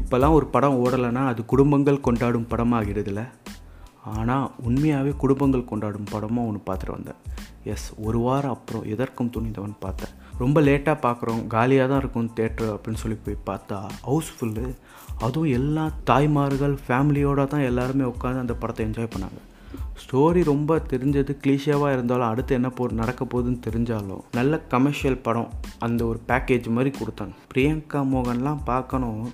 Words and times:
இப்போல்லாம் 0.00 0.36
ஒரு 0.38 0.46
படம் 0.54 0.78
ஓடலைன்னா 0.84 1.22
அது 1.30 1.40
குடும்பங்கள் 1.52 2.04
கொண்டாடும் 2.06 2.50
படமாகிறதுல. 2.52 3.22
ஆனால் 4.14 4.46
உண்மையாகவே 4.66 5.12
குடும்பங்கள் 5.22 5.70
கொண்டாடும் 5.70 6.10
படமாக 6.12 6.48
ஒன்று 6.48 6.60
பார்த்துட்டு 6.68 6.96
வந்தேன். 6.96 7.18
எஸ் 7.72 7.88
ஒரு 8.06 8.18
வாரம் 8.26 8.54
அப்புறம் 8.56 8.84
எதற்கும் 8.92 9.32
துணிந்தவன் 9.34 9.74
பார்த்தேன். 9.84 10.14
ரொம்ப 10.42 10.58
லேட்டாக 10.66 10.96
பார்க்குறோம் 11.04 11.42
காலியாக 11.54 11.88
தான் 11.90 12.00
இருக்கும் 12.02 12.30
தேட்டர் 12.38 12.72
அப்படின்னு 12.74 13.02
சொல்லி 13.02 13.18
போய் 13.24 13.44
பார்த்தா 13.50 13.78
ஹவுஸ்ஃபுல்லு 14.08 14.66
அதுவும் 15.26 15.52
எல்லா 15.58 15.84
தாய்மார்கள் 16.10 16.74
ஃபேமிலியோடு 16.86 17.46
தான் 17.54 17.68
எல்லாருமே 17.70 18.04
உட்காந்து 18.12 18.44
அந்த 18.44 18.54
படத்தை 18.62 18.82
என்ஜாய் 18.86 19.12
பண்ணாங்க. 19.14 19.40
ஸ்டோரி 20.02 20.40
ரொம்ப 20.50 20.72
தெரிஞ்சது 20.90 21.32
கிளீஷியாவாக 21.44 21.94
இருந்தாலும் 21.96 22.28
அடுத்து 22.30 22.52
என்ன 22.58 22.68
போ 22.76 22.84
நடக்க 23.00 23.22
போகுதுன்னு 23.24 23.64
தெரிஞ்சாலும் 23.66 24.22
நல்ல 24.38 24.60
கமர்ஷியல் 24.74 25.22
படம் 25.26 25.50
அந்த 25.86 26.00
ஒரு 26.10 26.20
பேக்கேஜ் 26.28 26.68
மாதிரி 26.76 26.92
கொடுத்தாங்க. 26.98 27.34
பிரியங்கா 27.52 28.00
மோகன்லாம் 28.12 28.62
பார்க்கணும். 28.72 29.24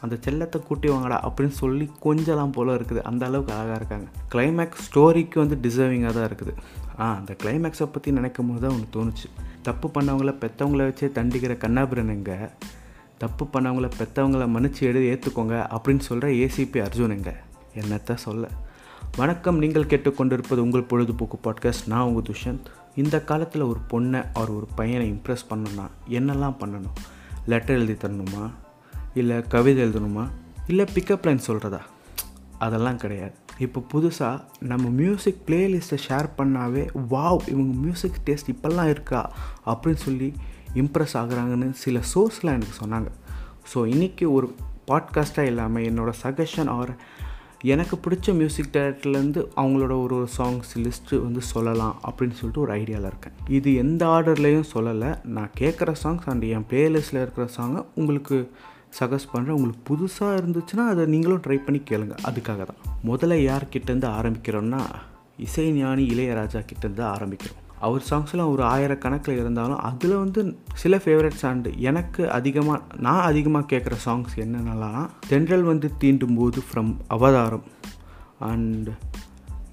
அந்த 0.00 0.18
செல்லத்தை 0.26 0.62
கூட்டி 0.62 0.88
வாங்கடா 0.88 1.16
அப்படின்னு 1.28 1.56
சொல்லி 1.62 1.90
கொஞ்சலாம் 2.02 2.52
போல் 2.52 2.68
இருக்குது. 2.68 3.02
அந்த 3.02 3.26
அளவுக்கு 3.26 3.52
அழகாக 3.52 3.74
இருக்காங்க. 3.74 4.08
கிளைமேக்ஸ் 4.32 4.84
ஸ்டோரிக்கு 4.86 5.38
வந்து 5.38 5.58
டிசர்விங்காக 5.62 6.12
தான் 6.12 6.28
இருக்குது. 6.28 6.54
ஆ 7.00 7.14
அந்த 7.14 7.36
கிளைமேக்ஸை 7.42 7.86
பற்றி 7.86 8.12
நினைக்கும் 8.12 8.48
போது 8.48 8.60
தான் 8.60 8.76
ஒன்று 8.76 8.88
தோணுச்சு. 8.94 9.30
தப்பு 9.62 9.88
பண்ணவங்கள 9.88 10.32
பெற்றவங்கள 10.32 10.82
வச்சே 10.88 11.08
தண்டிக்கிற 11.18 11.54
கண்ணாபிரனுங்க 11.56 12.50
தப்பு 13.18 13.44
பண்ணவங்கள 13.44 13.90
பெற்றவங்கள 13.98 14.44
மன்னிச்சு 14.56 14.80
எடு 14.80 15.00
ஏற்றுக்கோங்க 15.14 15.54
அப்படின்னு 15.76 15.98
சொல்கிற 15.98 16.32
ஏசிபி 16.32 16.86
அர்ஜுனுங்க 16.86 17.32
என்னத்த 17.74 18.14
சொல்ல? 18.14 18.48
வணக்கம் 19.16 19.58
நீங்கள் 19.58 19.84
கேட்டுக்கொண்டிருப்பது 19.84 20.56
உங்கள் 20.56 20.82
பொழுதுபோக்கு 20.82 21.38
பாட்காஸ்ட் 21.44 21.86
நான் 21.86 22.02
உங்கள் 22.02 22.26
துஷந்த் 22.30 22.66
இந்த 22.94 23.24
காலத்தில் 23.24 23.62
ஒரு 23.62 23.78
பொண்ணை 23.90 24.24
அவர் 24.34 24.50
ஒரு 24.50 24.66
பையனை 24.74 25.10
இம்ப்ரெஸ் 25.10 25.46
பண்ணணும்னா 25.50 25.86
என்னெல்லாம் 26.08 26.56
பண்ணணும்? 26.60 26.96
லெட்டர் 27.46 27.76
எழுதி 27.76 27.92
தரணுமா? 27.92 28.50
இல்லை 29.14 29.42
கவிதை 29.42 29.84
எழுதணுமா? 29.84 30.28
இல்லை 30.66 30.84
பிக்கப் 30.94 31.22
லைன் 31.22 31.40
சொல்கிறதா 31.46 31.80
அதெல்லாம் 32.58 32.96
கிடையாது. 32.96 33.32
இப்போ 33.58 33.82
புதுசாக 33.92 34.44
நம்ம 34.60 34.88
மியூசிக் 34.88 35.42
பிளேலிஸ்ட்டை 35.46 35.98
ஷேர் 36.08 36.28
பண்ணாவே 36.38 36.88
வாவ் 36.94 37.48
இவங்க 37.48 37.78
மியூசிக் 37.78 38.20
டேஸ்ட் 38.26 38.50
இப்போல்லாம் 38.52 38.88
இருக்கா? 38.88 39.32
அப்படின்னு 39.66 39.94
சொல்லி 39.94 40.32
இம்ப்ரெஸ் 40.74 41.14
ஆகுறாங்கன்னு 41.14 41.70
சில 41.70 42.00
சோர்ஸ்லாம் 42.14 42.58
எனக்கு 42.58 42.86
சொன்னாங்க. 42.86 43.08
ஸோ 43.74 43.76
இன்றைக்கி 43.76 44.30
ஒரு 44.30 44.54
பாட்காஸ்ட்டாக 44.86 45.46
இல்லாமல் 45.46 45.82
என்னோடய 45.82 46.12
சஜஷன் 46.22 46.68
ஆர் 46.68 46.96
எனக்கு 47.62 47.96
பிடிச்ச 47.96 48.34
மியூசிக் 48.34 48.70
டேரக்டர்லேருந்து 48.72 49.48
அவங்களோட 49.56 49.82
ஒரு 49.82 49.98
ஒரு 50.00 50.28
சாங்ஸ் 50.38 50.70
லிஸ்ட்டு 50.74 51.22
வந்து 51.22 51.40
சொல்லலாம் 51.40 52.00
அப்படின்னு 52.04 52.32
சொல்லிட்டு 52.32 52.60
ஒரு 52.60 52.74
ஐடியாவில் 52.74 53.10
இருக்கேன். 53.12 53.32
இது 53.48 53.74
எந்த 53.74 54.06
ஆர்டர்லேயும் 54.06 54.64
சொல்லலை. 54.74 55.24
நான் 55.24 55.50
கேட்குற 55.60 55.94
சாங்ஸ் 56.02 56.26
அண்ட் 56.26 56.42
என் 56.42 56.66
பிளேலிஸ்ட்டில் 56.70 57.22
இருக்கிற 57.22 57.48
சாங்கை 57.56 57.84
உங்களுக்கு 57.94 58.50
சஜஸ்ட் 58.98 59.32
பண்ணுறேன். 59.32 59.56
உங்களுக்கு 59.58 59.82
புதுசாக 59.90 60.40
இருந்துச்சுன்னா 60.40 60.86
அதை 60.86 61.06
நீங்களும் 61.06 61.42
ட்ரை 61.46 61.56
பண்ணி 61.56 61.80
கேளுங்க. 61.90 62.14
அதுக்காக 62.28 62.62
தான். 62.70 62.80
முதல்ல 63.04 63.38
யார்கிட்டேருந்து 63.48 64.08
ஆரம்பிக்கிறோன்னா 64.18 64.80
இசை 65.36 65.72
ஞானி 65.72 66.04
இளையராஜா 66.08 66.62
கிட்டேருந்து 66.70 67.04
ஆரம்பிக்கிறோம். 67.14 67.58
அவர் 67.78 68.02
சாங்ஸ்லாம் 68.10 68.50
ஒரு 68.50 68.62
ஆயிரக்கணக்கில் 68.62 69.38
இருந்தாலும் 69.38 69.78
அதில் 69.78 70.16
வந்து 70.16 70.58
சில 70.74 70.96
ஃபேவரட்ஸ் 70.96 71.46
அண்ட் 71.46 71.68
எனக்கு 71.76 72.30
அதிகமாக 72.30 72.82
நான் 72.96 73.22
அதிகமாக 73.22 73.76
கேட்குற 73.76 73.96
சாங்ஸ் 74.04 74.34
என்னென்னலாம் 74.36 75.06
தென்றல் 75.28 75.62
வந்து 75.62 75.90
தீண்டும் 76.00 76.36
போது 76.36 76.62
ஃப்ரம் 76.72 76.92
அவதாரம். 77.06 77.62
And 78.38 78.88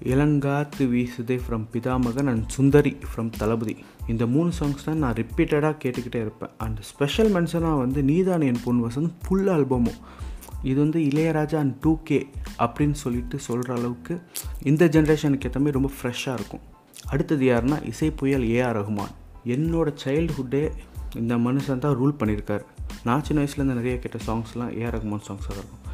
Ilangaathu 0.02 0.78
Veesudhe 0.78 1.40
from 1.48 1.64
Pithamagan 1.72 2.26
and 2.26 2.48
Sundari 2.48 2.96
from 3.14 3.30
Thalapathi. 3.38 3.76
இந்த 4.06 4.26
மூணு 4.26 4.52
சாங்ஸ் 4.60 4.84
தான் 4.84 4.98
நான் 4.98 5.12
ரிப்பீட்டடாக 5.12 5.76
கேட்டுக்கிட்டே 5.84 6.14
இருப்பேன். 6.14 6.50
அண்ட் 6.58 6.80
ஸ்பெஷல் 6.80 7.32
மென்ஷனாக 7.32 7.78
வந்து 7.78 8.02
நீதான் 8.02 8.40
என் 8.40 8.60
பொன் 8.64 8.84
வசந்த் 8.84 9.10
ஃபுல் 9.28 9.48
ஆல்பமும் 9.48 10.26
இது 10.62 10.80
வந்து 10.80 11.00
இளையராஜா 11.00 11.56
அண்ட் 11.56 11.72
டூ 11.72 11.98
கே 12.02 12.28
அப்படின்னு 12.58 12.92
சொல்லிட்டு 12.92 13.38
சொல்கிற 13.38 13.74
அளவுக்கு 13.74 14.20
இந்த 14.62 14.86
ஜென்ரேஷனுக்கு 14.86 15.44
ஏற்ற 15.44 15.60
மாதிரி 15.60 15.70
ரொம்ப 15.70 15.90
ஃப்ரெஷ்ஷாக 16.02 16.32
இருக்கும். 16.32 16.60
அடுத்தது 17.08 17.46
யாருன்னா 17.46 17.86
இசை 17.86 18.10
புயல் 18.10 18.42
ஏஆர் 18.42 18.78
ரகுமான். 18.78 19.14
என்னோடய 19.46 19.96
சைல்டுஹுட்டே 20.04 20.70
இந்த 21.14 21.36
மனுஷன் 21.36 21.78
தான் 21.78 21.96
ரூல் 21.96 22.22
பண்ணியிருக்காரு 22.22 22.64
நான் 23.04 23.24
சின்ன 23.24 23.44
வயசுலேருந்து 23.44 23.76
நிறைய 23.76 23.98
கேட்ட 23.98 24.32
சாங்ஸ்லாம் 24.32 24.72
ஏஆர் 24.72 24.96
ரகுமான் 24.96 25.26
சாங்ஸாக 25.28 25.56
இருக்கும். 25.56 25.87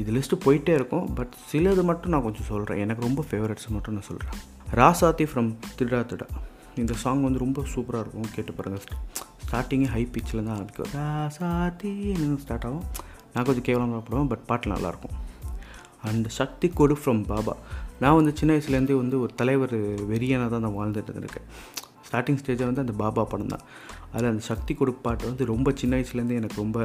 இது 0.00 0.10
லிஸ்ட்டு 0.16 0.36
போயிட்டே 0.44 0.72
இருக்கும் 0.78 1.06
பட் 1.18 1.32
சிலது 1.50 1.82
மட்டும் 1.90 2.12
நான் 2.14 2.24
கொஞ்சம் 2.26 2.48
சொல்கிறேன் 2.50 2.80
எனக்கு 2.84 3.02
ரொம்ப 3.06 3.24
ஃபேவரட்ஸ் 3.30 3.68
மட்டும் 3.76 3.96
நான் 3.96 4.08
சொல்கிறேன் 4.10 4.36
ராசாத்தி 4.78 5.24
ஃப்ரம் 5.30 5.50
திடா 5.78 6.00
திடா. 6.10 6.26
இந்த 6.82 6.94
சாங் 7.02 7.22
வந்து 7.26 7.40
ரொம்ப 7.44 7.60
சூப்பராக 7.74 8.02
இருக்கும் 8.04 8.32
கேட்டு 8.34 8.52
பாருங்கள் 8.52 8.84
ஸ்டார்டிங்கே 9.44 9.88
ஹை 9.94 10.02
பிச்சில் 10.14 10.44
தான் 10.46 10.54
ஆரம்பிக்கும் 10.56 10.92
ராசாத்தி 10.98 11.92
ஸ்டார்ட் 12.44 12.66
ஆகும். 12.68 12.86
நான் 13.32 13.46
கொஞ்சம் 13.48 13.66
கேவலமாக 13.68 14.00
போடுவேன் 14.06 14.30
பட் 14.32 14.44
பாட்டு 14.50 14.70
நல்லாயிருக்கும் 14.72 15.16
அண்ட் 16.08 16.26
சக்தி 16.38 16.68
கொடு 16.80 16.94
ஃப்ரம் 17.00 17.22
பாபா. 17.32 17.54
நான் 18.02 18.16
வந்து 18.18 18.32
சின்ன 18.40 18.50
வயசுலேருந்தே 18.54 18.96
வந்து 19.02 19.16
ஒரு 19.20 19.32
தலைவர் 19.40 19.76
வெறியனாக 20.10 20.50
தான் 20.54 20.64
நான் 20.66 20.76
வாழ்ந்துட்டு 20.78 21.10
இருந்திருக்கேன். 21.12 21.48
ஸ்டார்டிங் 22.08 22.38
ஸ்டேஜை 22.42 22.66
வந்து 22.68 22.84
அந்த 22.84 22.94
பாபா 23.02 23.22
படம் 23.32 23.52
தான். 23.54 23.64
அதில் 24.12 24.30
அந்த 24.32 24.44
சக்தி 24.50 24.74
கொடு 24.74 24.92
பாட்டு 25.06 25.24
வந்து 25.30 25.44
ரொம்ப 25.54 25.72
சின்ன 25.80 25.96
வயசுலேருந்தே 25.96 26.38
எனக்கு 26.42 26.62
ரொம்ப 26.62 26.78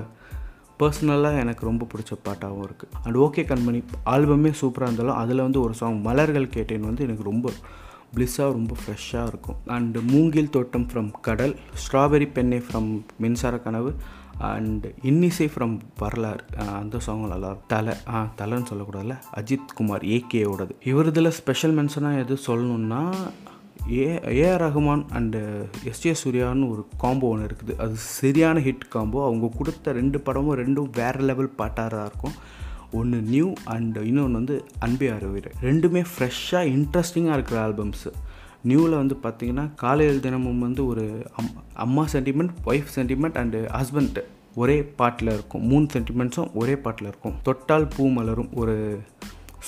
பர்சனலாக 0.84 1.44
எனக்கு 1.46 1.70
ரொம்ப 1.72 1.88
பிடிச்ச 1.94 2.14
பாட்டாகவும் 2.28 2.66
இருக்குது 2.70 3.00
அண்ட் 3.04 3.18
ஓகே 3.28 3.44
கண்மணி 3.52 3.82
ஆல்பமே 4.16 4.54
சூப்பராக 4.62 4.90
இருந்தாலும் 4.90 5.20
அதில் 5.22 5.46
வந்து 5.48 5.62
ஒரு 5.66 5.74
சாங் 5.82 6.02
மலர்கள் 6.10 6.54
கேட்டேன் 6.58 6.90
வந்து 6.90 7.06
எனக்கு 7.08 7.32
ரொம்ப 7.32 7.50
ப்ளிஸ்ஸாக 8.16 8.56
ரொம்ப 8.58 8.74
ஃப்ரெஷ்ஷாக 8.82 9.30
இருக்கும். 9.32 9.56
அண்டு 9.76 10.00
மூங்கில் 10.10 10.52
தோட்டம் 10.56 10.86
ஃப்ரம் 10.90 11.08
கடல் 11.28 11.54
ஸ்ட்ராபெரி 11.84 12.28
பெண்ணை 12.34 12.60
ஃப்ரம் 12.66 12.90
மின்சார 13.24 13.58
கனவு 13.66 13.92
அண்ட் 14.52 14.86
இன்னிசை 15.10 15.48
ஃப்ரம் 15.54 15.74
வரலாறு. 16.02 16.44
அந்த 16.82 17.00
சாங்கும் 17.06 17.32
நல்லா 17.34 17.52
தலை 17.74 17.94
ஆ 18.16 18.22
தலைன்னு 18.42 18.70
சொல்லக்கூடாதுல்ல? 18.72 19.18
அஜித் 19.40 19.74
குமார் 19.76 20.06
ஏகேயோடது 20.18 20.76
இவரதில் 20.92 21.36
ஸ்பெஷல் 21.40 21.76
மென்ஷனாக 21.80 22.22
எது 22.24 22.38
சொல்லணுன்னா 22.48 23.02
A 23.92 24.06
A R 24.16 24.62
Rahman 24.62 25.06
and 25.14 25.66
S A 25.84 26.16
சூர்யான்னு 26.24 26.70
ஒரு 26.72 26.88
காம்போ 26.98 27.28
ஒன்று 27.28 27.48
இருக்குது. 27.48 27.78
அது 27.78 27.96
சரியான 27.96 28.60
ஹிட் 28.60 28.88
காம்போ 28.90 29.26
அவங்க 29.26 29.50
கொடுத்த 29.58 29.92
ரெண்டு 29.92 30.20
படமும் 30.20 30.58
ரெண்டும் 30.58 30.90
வேறு 30.92 31.20
லெவல் 31.20 31.50
பாட்டாக 31.50 31.96
தான் 31.96 32.06
இருக்கும். 32.06 32.32
ஒன்று 32.92 33.22
நியூ 33.22 33.54
அண்டு 33.66 34.02
இன்னொன்று 34.04 34.32
வந்து 34.32 34.66
அன்பே 34.80 35.08
அறிவியர் 35.08 35.52
ரெண்டுமே 35.62 36.06
ஃப்ரெஷ்ஷாக 36.14 36.70
இன்ட்ரெஸ்டிங்காக 36.76 37.34
இருக்கிற 37.34 37.68
ஆல்பம்ஸு 37.68 38.12
நியூவில் 38.64 38.96
வந்து 38.96 39.20
பார்த்திங்கன்னா 39.24 39.70
காலையில் 39.76 40.20
தினமும் 40.20 40.60
வந்து 40.60 40.86
ஒரு 40.86 41.26
அம் 41.36 41.50
அம்மா 41.74 42.06
sentiment 42.14 42.50
wife 42.66 42.92
sentiment 42.96 43.40
and 43.44 43.82
husband 43.82 44.24
ஒரே 44.56 44.84
பாட்டில் 44.84 45.28
இருக்கும். 45.28 45.68
மூணு 45.68 45.86
சென்டிமெண்ட்ஸும் 45.94 46.54
ஒரே 46.54 46.76
பாட்டில் 46.76 47.08
இருக்கும். 47.08 47.34
தொட்டால் 47.44 47.88
பூ 47.96 48.10
மலரும். 48.10 48.50
ஒரு 48.54 49.02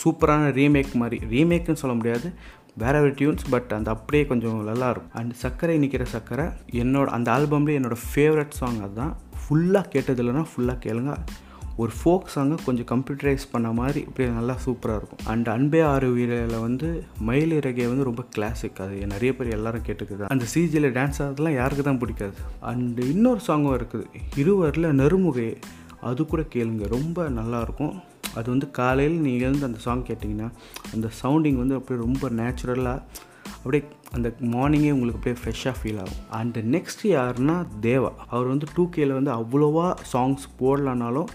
சூப்பரான 0.03 0.51
ரீமேக் 0.51 0.93
மாதிரி. 0.93 1.25
ரீமேக்குன்னு 1.25 1.73
சொல்ல 1.73 1.95
முடியாது. 1.95 2.33
வேற 2.77 3.01
ஒரு 3.01 3.11
டியூன்ஸ் 3.11 3.45
பட் 3.49 3.71
அந்த 3.75 3.91
அப்படியே 3.91 4.25
கொஞ்சம் 4.25 4.63
நல்லா 4.63 4.89
இருக்கும். 4.89 5.21
அண்ட் 5.21 5.33
சர்க்கரை 5.33 5.77
நிற்கிற 5.77 6.05
சர்க்கரை 6.05 6.45
என்னோட 6.71 7.05
அந்த 7.05 7.31
ஆல்பம்லேயே 7.31 7.77
என்னோடய 7.79 7.95
ஃபேவரட் 8.15 8.49
சாங் 8.49 8.81
அதுதான். 8.81 9.17
ஃபுல்லாக 9.43 9.87
கேட்டது 9.87 10.23
இல்லைன்னா 10.23 10.45
ஃபுல்லாக 10.55 10.79
கேளுங்க. 10.85 11.15
ஒரு 11.77 11.91
ஃபோக் 12.03 12.21
சாங்கை 12.35 12.57
கொஞ்சம் 12.65 12.85
கம்ப்யூட்டரைஸ் 12.85 13.47
பண்ண 13.51 13.71
மாதிரி 13.71 13.99
இப்படி 13.99 14.29
நல்லா 14.29 14.57
சூப்பராக 14.65 14.95
இருக்கும். 14.95 15.25
அண்ட் 15.25 15.47
அன்பே 15.47 15.81
ஆறு 15.81 16.15
வீரில் 16.15 16.61
வந்து 16.61 17.03
மயில் 17.19 17.51
இறகே 17.51 17.87
வந்து 17.87 18.03
ரொம்ப 18.03 18.23
கிளாசிக் 18.29 18.81
அது 18.81 19.05
நிறைய 19.05 19.35
பேர் 19.35 19.49
எல்லாரும் 19.49 19.83
கேட்டுக்குது 19.85 20.27
அந்த 20.27 20.45
சிஜியில் 20.53 20.91
டான்ஸ் 20.91 21.13
ஆகிறதுலாம் 21.19 21.53
யாருக்கு 21.53 21.83
தான் 21.83 21.97
பிடிக்காது. 21.97 22.33
அண்ட் 22.59 22.99
இன்னொரு 22.99 23.39
சாங்கும் 23.47 23.79
இருக்குது. 23.79 24.05
இருவரில் 24.35 24.99
நறுமுகை. 24.99 25.55
அது 26.01 26.25
கூட 26.25 26.41
கேளுங்க. 26.41 26.87
ரொம்ப 26.87 27.29
நல்லாயிருக்கும் 27.29 28.01
அது 28.35 28.47
வந்து 28.49 28.67
காலையில் 28.71 29.17
நீங்கள் 29.25 29.47
எழுந்து 29.47 29.65
அந்த 29.65 29.79
சாங் 29.85 30.03
கேட்டிங்கன்னா 30.09 30.49
அந்த 30.93 31.07
சவுண்டிங் 31.21 31.61
வந்து 31.61 31.75
அப்படியே 31.75 32.05
ரொம்ப 32.05 32.29
நேச்சுரலாக 32.41 32.99
அப்படியே 33.57 33.83
அந்த 34.11 34.27
மார்னிங்கே 34.53 34.91
உங்களுக்கு 34.91 35.19
அப்படியே 35.19 35.37
ஃப்ரெஷ்ஷாக 35.41 35.75
ஃபீல் 35.79 35.99
ஆகும். 36.03 36.21
அண்ட் 36.39 36.57
நெக்ஸ்ட் 36.75 37.03
யாருன்னா 37.03 37.55
தேவா. 37.81 38.11
அவர் 38.27 38.47
வந்து 38.47 38.67
டூ 38.75 38.83
கேல 38.95 39.17
வந்து 39.19 39.31
அவ்வளோவா 39.31 39.87
சாங்ஸ் 40.13 40.45
போடலனாலும் 40.59 41.31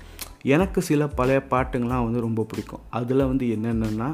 எனக்கு 0.54 0.82
சில 0.82 1.08
பழைய 1.18 1.40
பாட்டுங்கள்லாம் 1.50 2.06
வந்து 2.06 2.20
ரொம்ப 2.20 2.46
பிடிக்கும். 2.50 2.84
அதில் 2.90 3.28
வந்து 3.30 3.46
என்னென்னா 3.56 4.08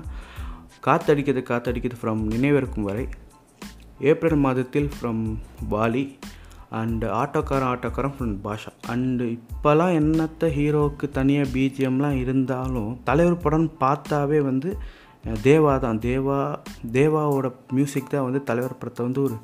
காத்தடிக்கிறது 0.87 1.43
காத்தடிக்கிறது 1.53 2.01
ஃப்ரம் 2.03 2.25
நினைவிருக்கும் 2.35 2.89
வரை 2.89 3.07
ஏப்ரல் 4.01 4.43
மாதத்தில் 4.47 4.89
ஃப்ரம் 4.97 5.23
பாலி 5.69 6.03
அண்டு 6.71 7.07
ஆட்டோக்காரன் 7.13 7.71
ஆட்டோக்காரன் 7.73 8.15
ஃப்ரம் 8.17 8.37
பாஷா. 8.45 8.71
அண்டு 8.89 9.25
இப்போலாம் 9.37 9.97
என்னத்த 10.01 10.51
ஹீரோவுக்கு 10.57 11.09
தனியாக 11.11 11.49
பிஜிஎம்லாம் 11.49 12.21
இருந்தாலும் 12.21 13.01
தலைவர் 13.05 13.43
படம்னு 13.45 13.71
பார்த்தாவே 13.81 14.41
வந்து 14.43 14.79
தேவா 15.43 15.79
தான். 15.79 15.99
தேவா 15.99 16.57
தேவாவோட 16.93 17.53
மியூசிக் 17.73 18.11
தான் 18.11 18.23
வந்து 18.23 18.43
தலைவர் 18.43 18.79
படத்தை 18.79 19.05
வந்து 19.07 19.23
ஒரு 19.23 19.37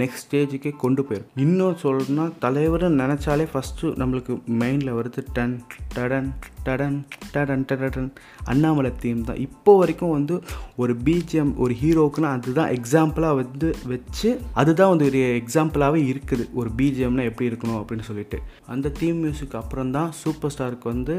நெக்ஸ்ட் 0.00 0.24
ஸ்டேஜுக்கே 0.24 0.72
கொண்டு 0.82 1.02
போயிடும் 1.02 1.30
இன்னும் 1.44 1.78
சொல்லணும்னா 1.82 2.24
தலைவர்னு 2.44 3.00
நினச்சாலே 3.02 3.46
ஃபஸ்ட்டு 3.52 3.92
நம்மளுக்கு 4.00 4.34
மெயினில் 4.60 4.96
வருது 4.98 5.22
டன் 5.36 5.54
டடன் 5.94 6.28
டடன் 6.66 6.98
டடன் 7.34 7.64
டடன். 7.70 8.08
அண்ணாமலை 8.44 8.90
தீம் 9.02 9.24
தான். 9.24 9.40
இப்போ 9.46 9.72
வரைக்கும் 9.78 10.14
வந்து 10.16 10.34
ஒரு 10.82 10.94
பிஜிஎம் 11.06 11.52
ஒரு 11.64 11.74
ஹீரோக்குன்னு 11.82 12.30
அதுதான் 12.34 12.72
எக்ஸாம்பிளாக 12.78 13.38
வந்து 13.40 13.68
வச்சு 13.92 14.30
அதுதான் 14.62 14.92
வந்து 14.92 15.08
ஒரு 15.10 15.22
எக்ஸாம்பிளாகவே 15.40 16.02
இருக்குது. 16.12 16.46
ஒரு 16.60 16.70
பிஜிஎம்னா 16.78 17.24
எப்படி 17.30 17.48
இருக்கணும் 17.50 17.80
அப்படின்னு 17.80 18.06
சொல்லிட்டு. 18.10 18.40
அந்த 18.74 18.92
தீம் 19.00 19.20
மியூசிக் 19.24 19.58
அப்புறம் 19.62 19.94
தான் 19.98 20.10
சூப்பர் 20.22 20.54
ஸ்டாருக்கு 20.54 20.88
வந்து 20.94 21.16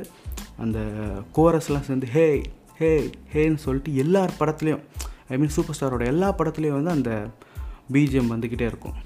அந்த 0.66 0.80
கோரஸ்லாம் 1.38 1.88
சேர்ந்து 1.90 2.10
ஹே 2.16 2.28
ஹே 2.80 2.92
ஹேன்னு 3.34 3.62
சொல்லிட்டு 3.66 3.94
எல்லார் 4.06 4.40
படத்துலேயும் 4.40 4.84
ஐ 5.34 5.38
மீன் 5.38 5.56
சூப்பர் 5.56 5.78
ஸ்டாரோட 5.78 6.06
எல்லா 6.14 6.30
படத்துலேயும் 6.40 6.78
வந்து 6.80 6.92
அந்த 6.92 7.12
பிஜிஎம் 7.94 8.32
வந்துக்கிட்டே 8.34 8.68
இருக்கும். 8.72 8.98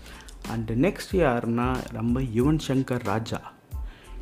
அண்டு 0.53 0.73
நெக்ஸ்ட் 0.85 1.13
யாருன்னா 1.25 1.67
நம்ம 1.97 2.21
யுவன் 2.37 2.61
சங்கர் 2.67 3.05
ராஜா. 3.11 3.39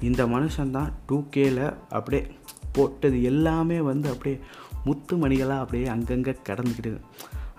இந்த 0.01 0.21
மனுஷன் 0.25 0.71
தான் 0.71 0.91
டூ 1.07 1.17
கேல 1.35 1.59
அப்படியே 1.89 2.23
போட்டது 2.71 3.23
எல்லாமே 3.23 3.79
வந்து 3.81 4.09
அப்படியே 4.09 4.37
முத்து 4.83 5.15
மணிகளாக 5.15 5.63
அப்படியே 5.63 5.87
அங்கங்கே 5.87 6.33
கடந்துக்கிட்டு 6.49 6.93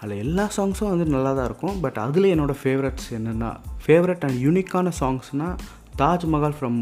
அதில் 0.00 0.22
எல்லா 0.24 0.44
சாங்ஸும் 0.56 0.92
வந்து 0.92 1.04
நல்லா 1.04 1.32
தான் 1.32 1.44
இருக்கும். 1.44 1.76
பட் 1.80 1.98
அதில் 2.04 2.32
என்னோடய 2.34 2.60
ஃபேவரட்ஸ் 2.62 3.10
என்னென்னா 3.18 3.50
ஃபேவரட் 3.84 4.24
அண்ட் 4.28 4.40
யூனிக்கான 4.46 4.92
சாங்ஸ்னால் 5.00 5.58
Taj Mahal 5.98 6.56
from 6.60 6.80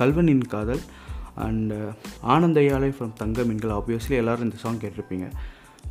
Kalvanin 0.00 0.46
Kadhal 0.54 0.82
and 1.46 1.76
ஆனந்தையாலை 2.34 2.90
ஃப்ரம் 2.96 3.12
தங்க 3.12 3.42
மீன்கள் 3.42 3.74
ஆப்வியஸ்லி 3.78 4.16
எல்லோரும் 4.20 4.46
இந்த 4.48 4.56
சாங் 4.56 4.78
கேட்டிருப்பீங்க. 4.78 5.26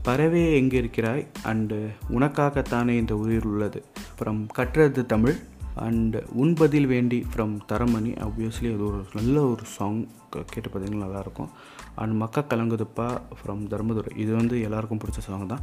பறவே 0.06 0.54
எங்கே 0.54 0.78
இருக்கிறாய் 0.78 1.28
அண்டு 1.44 1.78
உனக்காகத்தானே 2.10 2.90
இந்த 2.90 3.16
உயிர் 3.16 3.46
உள்ளது. 3.46 3.84
ஃப்ரம் 4.18 4.42
கற்றது 4.54 5.06
தமிழ். 5.06 5.36
அண்டு 5.80 6.20
உன்பதில் 6.42 6.88
வேண்டி 6.88 7.26
ஃப்ரம் 7.32 7.56
தரமணி. 7.72 8.12
ஆப்வியஸ்லி 8.26 8.68
அது 8.74 8.86
ஒரு 8.86 9.00
நல்ல 9.14 9.42
ஒரு 9.42 9.64
சாங் 9.64 10.08
கேட்டு 10.30 10.70
பார்த்தீங்கன்னா 10.70 11.06
நல்லாயிருக்கும். 11.06 11.50
And 11.96 12.16
Makka 12.16 12.42
Kalanguthuppa 12.42 13.08
from 13.40 13.66
Dharmadurai. 13.74 14.18
இது 14.18 14.36
வந்து 14.36 14.62
எல்லாருக்கும் 14.62 14.98
பிடிச்ச 14.98 15.20
சாங் 15.20 15.48
தான். 15.48 15.60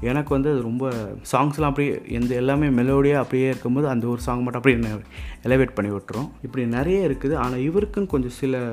எனக்கு 0.00 0.34
வந்து 0.34 0.50
அது 0.52 0.62
ரொம்ப 0.62 0.92
சாங்ஸ்லாம் 1.32 1.72
அப்படியே 1.72 2.02
எந்த 2.08 2.34
எல்லாமே 2.34 2.66
மெலோடியாக 2.66 3.24
அப்படியே 3.24 3.48
இருக்கும்போது 3.48 3.88
அந்த 3.88 4.06
ஒரு 4.06 4.20
சாங் 4.20 4.42
மட்டும் 4.42 4.62
அப்படியே 4.62 4.94
எலவேட் 5.42 5.74
பண்ணி 5.74 5.92
விட்டுரும். 5.94 6.30
இப்படி 6.42 6.66
நிறைய 6.66 7.08
இருக்குது. 7.08 7.36
ஆனால் 7.36 7.58
இவருக்குன்னு 7.58 8.06
கொஞ்சம் 8.06 8.36
சில 8.42 8.70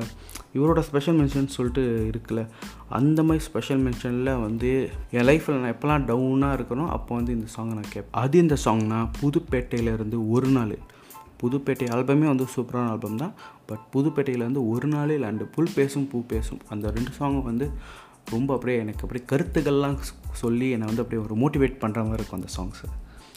இவரோட 0.55 0.79
ஸ்பெஷல் 0.79 1.17
மென்ஷன் 1.19 1.47
சொல்லிட்டு 1.47 1.83
இருக்குல்ல 2.11 2.41
அந்த 2.89 3.23
மாதிரி 3.23 3.43
ஸ்பெஷல் 3.43 3.83
மென்ஷனில் 3.85 4.41
வந்து 4.41 4.71
என் 5.11 5.27
லைஃப்பில் 5.29 5.59
நான் 5.59 5.73
எப்போல்லாம் 5.73 6.05
டவுனாக 6.09 6.57
இருக்கணும் 6.57 6.87
அப்போ 6.87 7.15
வந்து 7.15 7.31
இந்த 7.33 7.47
சாங்கை 7.55 7.73
நான் 7.73 7.93
கேட்பேன் 7.93 8.19
அது 8.21 8.37
இந்த 8.37 8.57
சாங்னா 8.65 8.99
புதுப்பேட்டையிலேருந்து 9.21 10.29
ஒரு 10.29 10.47
நாள். 10.47 10.75
புதுப்பேட்டை 11.41 11.87
ஆல்பமே 11.95 12.27
வந்து 12.27 12.45
சூப்பரான 12.55 12.89
ஆல்பம் 12.89 13.17
தான். 13.17 13.33
பட் 13.65 13.83
புதுப்பேட்டையிலேருந்து 13.93 14.61
ஒரு 14.69 14.87
நாளில் 14.87 15.23
அண்டு 15.23 15.45
புல் 15.55 15.73
பேசும் 15.75 16.07
பூ 16.07 16.21
பேசும். 16.27 16.61
அந்த 16.69 16.91
ரெண்டு 16.91 17.11
சாங்கும் 17.19 17.43
வந்து 17.43 17.65
ரொம்ப 18.29 18.49
அப்படியே 18.53 18.79
எனக்கு 18.79 18.99
அப்படியே 18.99 19.25
கருத்துக்கள்லாம் 19.31 19.97
சொல்லி 20.31 20.69
என்னை 20.69 20.87
வந்து 20.87 21.01
அப்படியே 21.01 21.23
ஒரு 21.25 21.35
மோட்டிவேட் 21.41 21.81
பண்ணுற 21.81 22.01
மாதிரி 22.03 22.19
இருக்கும் 22.21 22.39
அந்த 22.41 22.51
சாங்ஸு 22.57 22.87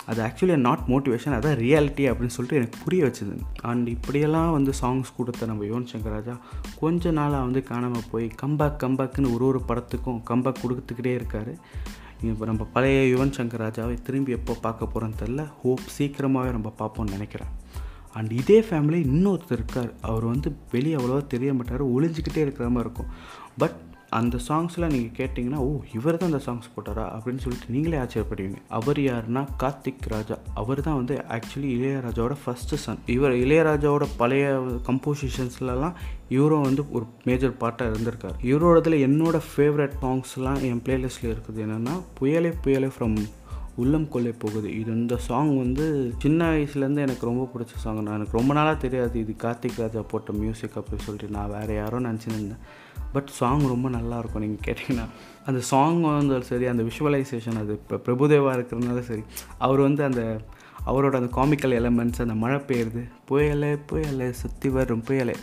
அது 0.06 0.20
ஆக்சுவலி 0.22 0.56
நாட் 0.56 0.84
மோட்டிவேஷன் 0.88 1.34
அதான் 1.36 1.56
ரியாலிட்டி 1.62 2.04
அப்படின்னு 2.10 2.34
சொல்லிட்டு 2.36 2.60
எனக்கு 2.60 2.78
புரிய 2.84 3.04
வச்சுது. 3.04 3.34
அண்ட் 3.62 3.88
இப்படியெல்லாம் 3.88 4.52
வந்து 4.52 4.72
சாங்ஸ் 4.80 5.10
கொடுத்த 5.16 5.46
நம்ம 5.46 5.64
யுவன் 5.64 5.88
சங்கர் 5.92 6.14
ராஜா 6.16 6.34
கொஞ்ச 6.80 7.10
நாளாக 7.10 7.42
வந்து 7.42 7.62
காணாமல் 7.62 8.08
போய் 8.10 8.26
கம்பேக் 8.42 8.78
கம்பேக்குன்னு 8.84 9.34
ஒரு 9.34 9.46
ஒரு 9.46 9.62
படத்துக்கும் 9.68 10.20
கம்பேக் 10.30 10.62
கொடுத்துக்கிட்டே 10.62 11.14
இருக்கார். 11.14 11.52
இப்போ 12.22 12.44
நம்ம 12.44 12.64
பழைய 12.64 13.00
யுவன் 13.16 13.34
சங்கர் 13.38 13.64
ராஜாவை 13.64 14.02
திரும்பி 14.02 14.32
எப்போ 14.32 14.54
பார்க்க 14.60 14.90
போகிறோன்னு 14.92 15.20
தெரில 15.24 15.42
ஹோப் 15.62 15.86
சீக்கிரமாகவே 15.96 16.52
நம்ம 16.52 16.72
பார்ப்போம்னு 16.78 17.16
நினைக்கிறேன். 17.16 17.52
அண்ட் 18.12 18.30
இதே 18.32 18.60
ஃபேமிலி 18.60 18.98
இன்னொருத்தர் 19.06 19.58
இருக்கார். 19.58 19.90
அவர் 20.00 20.24
வந்து 20.24 20.56
வெளியே 20.70 20.94
அவ்வளோவா 20.94 21.26
தெரிய 21.26 21.54
மாட்டார் 21.54 21.84
ஒளிஞ்சிக்கிட்டே 21.86 22.42
இருக்கிற 22.46 22.68
மாதிரி 22.68 22.88
இருக்கும். 22.88 23.10
பட் 23.58 23.76
அந்த 24.08 24.38
சாங்ஸ்லாம் 24.48 24.92
நீங்கள் 24.94 25.16
கேட்டிங்கன்னா 25.18 25.54
ஓ 25.54 25.80
இவர் 25.94 26.16
தான் 26.16 26.32
அந்த 26.32 26.44
சாங்ஸ் 26.46 26.68
போட்டாரா? 26.74 27.04
அப்படின்னு 27.14 27.38
சொல்லிட்டு 27.38 27.68
நீங்களே 27.68 27.96
ஆச்சரியப்படுவீங்க. 27.96 28.56
அவர் 28.68 28.98
யாருன்னா 28.98 29.46
கார்த்திக் 29.62 30.06
ராஜா. 30.06 30.38
அவர் 30.54 30.80
தான் 30.80 30.94
வந்து 30.94 31.24
ஆக்சுவலி 31.28 31.70
இளையராஜாவோட 31.76 32.36
ஃபஸ்ட்டு 32.46 32.74
சன் 32.74 32.98
இவர் 33.06 33.32
இளையராஜாவோட 33.32 34.06
பழைய 34.16 34.64
கம்போசிஷன்ஸ்லலாம் 34.86 35.94
இவரும் 36.28 36.62
வந்து 36.62 36.92
ஒரு 36.92 37.06
மேஜர் 37.24 37.56
பார்ட்டாக 37.60 37.90
இருந்திருக்கார். 37.92 38.36
இவரோடதில் 38.42 38.98
என்னோட 39.08 39.40
ஃபேவரட் 39.56 39.96
சாங்ஸ்லாம் 40.02 40.60
என் 40.60 40.82
பிளேலிஸ்ட்டில் 40.84 41.34
இருக்குது. 41.34 41.56
என்னென்னா 41.56 42.02
புயலே 42.20 42.52
புயலே 42.64 42.90
ஃப்ரம் 42.98 43.16
உள்ளம் 43.76 44.08
கொள்ளை 44.08 44.32
போகுது. 44.38 44.78
இது 44.80 44.92
இந்த 44.92 45.16
சாங் 45.16 45.56
வந்து 45.56 46.14
சின்ன 46.18 46.50
வயசுலேருந்து 46.50 47.04
எனக்கு 47.06 47.26
ரொம்ப 47.26 47.50
பிடிச்ச 47.54 47.76
சாங் 47.76 48.02
நான் 48.02 48.14
எனக்கு 48.14 48.36
ரொம்ப 48.36 48.54
நாளாக 48.54 48.76
தெரியாது. 48.76 49.18
இது 49.18 49.34
கார்த்திக் 49.38 49.80
ராஜா 49.80 50.00
போட்ட 50.00 50.32
மியூசிக் 50.32 50.78
அப்படின்னு 50.78 50.98
சொல்லிட்டு. 50.98 51.36
நான் 51.36 51.50
வேறு 51.50 51.74
யாரோ 51.74 51.98
நினச்சிருந்தேன். 51.98 52.58
பட் 53.12 53.26
சாங் 53.26 53.66
ரொம்ப 53.66 53.88
நல்லாயிருக்கும் 53.88 54.38
நீங்கள் 54.38 54.64
கேட்டிங்கன்னா. 54.66 55.06
அந்த 55.46 55.60
சாங் 55.60 56.00
வந்தாலும் 56.00 56.42
சரி 56.42 56.66
அந்த 56.66 56.82
விஷுவலைசேஷன் 56.82 57.58
அது 57.58 57.72
இப்போ 57.72 57.96
பிரபுதேவா 57.96 58.52
இருக்கிறதுனால 58.56 59.00
சரி 59.00 59.22
அவர் 59.58 59.78
வந்து 59.78 60.04
அந்த 60.04 60.40
அவரோட 60.86 61.14
அந்த 61.14 61.40
காமிக்கல் 61.40 61.72
எலமெண்ட்ஸ் 61.72 62.22
அந்த 62.22 62.34
மழை 62.34 62.58
பெய்யுறது 62.58 63.10
புயலே 63.30 63.78
புயலே 63.92 64.30
சுற்றி 64.30 64.68
வரும் 64.68 65.04
புயலே. 65.08 65.34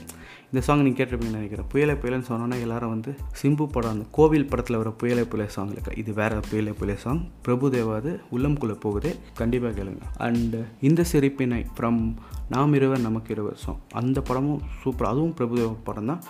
இந்த 0.53 0.65
சாங் 0.65 0.81
நீங்கள் 0.85 1.07
கேட்டிருப்பீங்கன்னு 1.07 1.39
நினைக்கிறேன். 1.39 1.67
புயலை 1.71 1.93
புயலைன்னு 2.01 2.27
சொன்னோன்னா 2.27 2.57
எல்லாரும் 2.65 2.91
வந்து 2.93 3.11
சிம்பு 3.39 3.65
படம் 3.75 3.93
அந்த 3.93 4.05
கோவில் 4.17 4.45
படத்தில் 4.49 4.77
வர 4.81 4.89
புயலை 5.01 5.23
புயலை 5.23 5.47
சாங் 5.55 5.71
இருக்கு. 5.71 5.91
இது 6.01 6.13
வேற 6.19 6.39
புயலை 6.49 6.73
புயலை 6.79 6.95
சாங் 7.05 7.21
பிரபுதேவாது 7.45 8.11
உள்ளம்குள்ளே 8.35 8.75
போகுது. 8.85 9.11
கண்டிப்பாக 9.39 9.73
கேளுங்க. 9.79 10.03
அண்டு 10.27 10.61
இந்த 10.89 11.03
சிரிப்பினை 11.11 11.65
ஃப்ரம் 11.77 12.13
நாம் 12.53 12.73
இருவர் 12.73 13.05
நமக்கு 13.07 13.33
இருவர் 13.37 13.59
சாங் 13.65 13.81
அந்த 14.01 14.21
படமும் 14.21 14.61
சூப்பர் 14.83 15.11
அதுவும் 15.11 15.35
பிரபுதேவா 15.39 15.75
படம் 15.89 16.11
தான். 16.13 16.23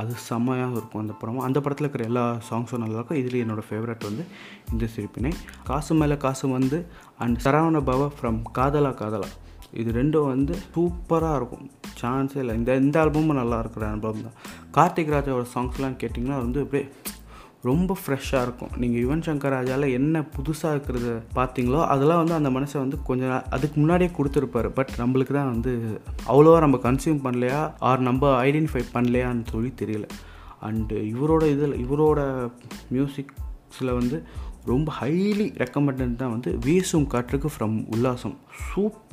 அது 0.00 0.12
செம்மையாக 0.28 0.76
இருக்கும் 0.78 1.02
அந்த 1.02 1.14
படமும். 1.20 1.44
அந்த 1.48 1.58
படத்தில் 1.60 1.86
இருக்கிற 1.86 2.08
எல்லா 2.10 2.24
சாங்ஸும் 2.50 2.82
நல்லாயிருக்கும் 2.84 3.20
இதில் 3.22 3.42
என்னோடய 3.44 3.68
ஃபேவரட் 3.70 4.08
வந்து 4.08 4.24
இந்த 4.72 4.86
சிரிப்பினை. 4.86 5.32
காசு 5.64 5.94
மேலே 5.94 6.16
காசு 6.16 6.48
வந்து 6.58 6.86
அண்ட் 7.18 7.38
சரவண 7.44 7.80
பவ 7.90 8.12
ஃப்ரம் 8.18 8.40
காதலா 8.58 8.92
காதலா. 9.02 9.30
இது 9.80 9.90
ரெண்டும் 9.98 10.30
வந்து 10.34 10.54
சூப்பராக 10.74 11.38
இருக்கும். 11.40 11.66
சான்ஸே 12.00 12.38
இல்லை. 12.42 12.54
இந்த 12.60 12.76
இந்த 12.84 12.96
ஆல்பமும் 13.02 13.38
நல்லா 13.40 13.58
இருக்கிற 13.64 13.84
ஆல்பம் 13.92 14.24
தான். 14.26 14.38
கார்த்திக் 14.76 15.14
ராஜாவோட 15.16 15.46
சாங்ஸ்லாம் 15.54 16.00
கேட்டிங்கன்னா 16.02 16.38
வந்து 16.44 16.60
அப்படியே 16.64 16.86
ரொம்ப 17.68 17.92
ஃப்ரெஷ்ஷாக 18.00 18.46
இருக்கும். 18.46 18.72
நீங்கள் 18.80 19.02
யுவன் 19.04 19.24
சங்கர் 19.26 19.54
ராஜாவில் 19.56 19.94
என்ன 19.98 20.16
புதுசாக 20.34 20.74
இருக்கிறத 20.74 21.14
பார்த்தீங்களோ 21.38 21.80
அதெல்லாம் 21.92 22.20
வந்து 22.22 22.36
அந்த 22.38 22.50
மனசை 22.56 22.76
வந்து 22.82 22.98
கொஞ்சம் 23.08 23.32
அதுக்கு 23.56 23.76
முன்னாடியே 23.82 24.10
கொடுத்துருப்பாரு. 24.18 24.68
பட் 24.78 24.92
நம்மளுக்கு 25.02 25.34
தான் 25.38 25.52
வந்து 25.54 25.72
அவ்வளோவா 26.30 26.58
நம்ம 26.64 26.78
கன்சியூம் 26.86 27.24
பண்ணலையா 27.26 27.60
ஆர் 27.88 28.06
நம்ம 28.08 28.32
ஐடென்டிஃபை 28.48 28.84
பண்ணலையான்னு 28.94 29.44
சொல்லி 29.54 29.72
தெரியல. 29.82 30.08
அண்டு 30.68 30.98
இவரோட 31.12 31.44
இதில் 31.54 31.74
இவரோட 31.84 32.20
மியூசிக்ஸில் 32.94 33.96
வந்து 34.00 34.18
ரொம்ப 34.72 34.92
ஹைலி 35.00 35.48
ரெக்கமெண்டட் 35.62 36.20
தான் 36.22 36.32
வந்து 36.36 36.52
வீசும் 36.66 37.10
காற்றுக்கு 37.14 37.50
ஃப்ரம் 37.56 37.76
உல்லாசம். 37.96 38.36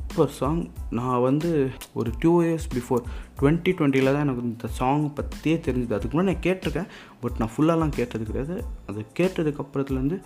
சூப்பர் 0.08 0.34
சாங் 0.38 0.70
நான் 0.90 1.22
வந்து 1.22 1.70
ஒரு 1.94 2.12
டூ 2.20 2.42
இயர்ஸ் 2.42 2.68
பிஃபோர் 2.74 3.04
டுவெண்ட்டி 3.40 3.72
டுவெண்ட்டியில் 3.78 4.12
தான் 4.14 4.24
எனக்கு 4.26 4.42
இந்த 4.42 4.68
சாங் 4.68 5.14
பற்றியே 5.14 5.56
தெரிஞ்சது. 5.56 5.94
அதுக்கு 5.94 6.18
முன்னாடி 6.18 6.24
நான் 6.24 6.46
கேட்டிருக்கேன் 6.48 6.88
பட் 7.22 7.38
நான் 7.38 7.50
ஃபுல்லாலாம் 7.56 7.90
கேட்டது 7.90 8.26
கிடையாது. 8.26 8.66
அது 8.88 9.06
கேட்டதுக்கப்புறத்துலேருந்து 9.20 10.22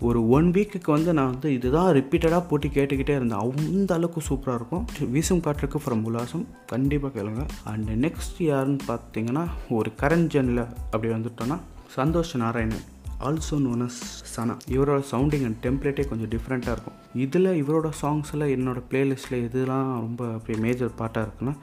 ஒரு 0.00 0.28
ஒன் 0.28 0.50
வீக்குக்கு 0.50 0.90
வந்து 0.90 1.12
நான் 1.18 1.30
வந்து 1.30 1.52
இதுதான் 1.52 1.94
ரிப்பீட்டடாக 1.94 2.48
போட்டு 2.48 2.68
கேட்டுக்கிட்டே 2.68 3.14
இருந்தேன். 3.18 3.44
அந்த 3.56 3.94
அளவுக்கு 3.94 4.22
சூப்பராக 4.28 4.54
இருக்கும். 4.54 4.84
வீசும் 5.10 5.40
காற்றுக்கு 5.40 5.78
ஃப்ரம் 5.78 6.04
உல்லாசம். 6.08 6.44
கண்டிப்பாக 6.66 7.22
கேளுங்க. 7.22 7.44
அண்ட் 7.64 8.06
நெக்ஸ்ட் 8.06 8.42
யாருன்னு 8.50 8.84
பார்த்தீங்கன்னா 8.88 9.46
ஒரு 9.70 9.92
கரண்ட் 10.00 10.30
ஜெனில் 10.36 10.66
அப்படி 10.90 11.12
வந்துட்டோன்னா 11.12 11.58
Santhosh 11.96 12.36
Narayanan. 12.36 12.84
Also 13.20 13.50
known 13.50 13.88
as 13.88 14.00
Sana 14.36 14.56
இவரோட 14.68 15.02
சவுண்டிங் 15.10 15.44
அண்ட் 15.44 15.66
டெம்ப்ளேட்டே 15.66 16.08
கொஞ்சம் 16.08 16.28
டிஃப்ரெண்ட்டாக 16.28 16.76
இருக்கும். 16.76 16.94
இதில் 17.14 17.64
இவரோட 17.64 17.90
சாங்ஸில் 18.02 18.44
என்னோட 18.56 18.82
பிளேலிஸ்ட்டில் 18.90 19.44
இதெல்லாம் 19.44 20.00
ரொம்ப 20.00 20.32
அப்படியே 20.32 20.64
மேஜர் 20.64 20.90
பார்ட்டாக 20.98 21.28
இருக்குன்னா 21.28 21.56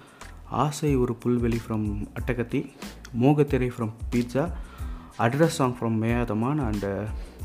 Aasai 0.50 0.96
Oru 0.96 1.18
Pulveli 1.26 1.58
from 1.68 2.08
Attakathi 2.20 2.70
Mogathirai 3.22 3.70
from 3.78 3.92
Pizza 4.12 4.52
address 5.20 5.58
song 5.60 5.78
from 5.78 6.04
Meyaadhamaan 6.06 6.62
and 6.66 6.86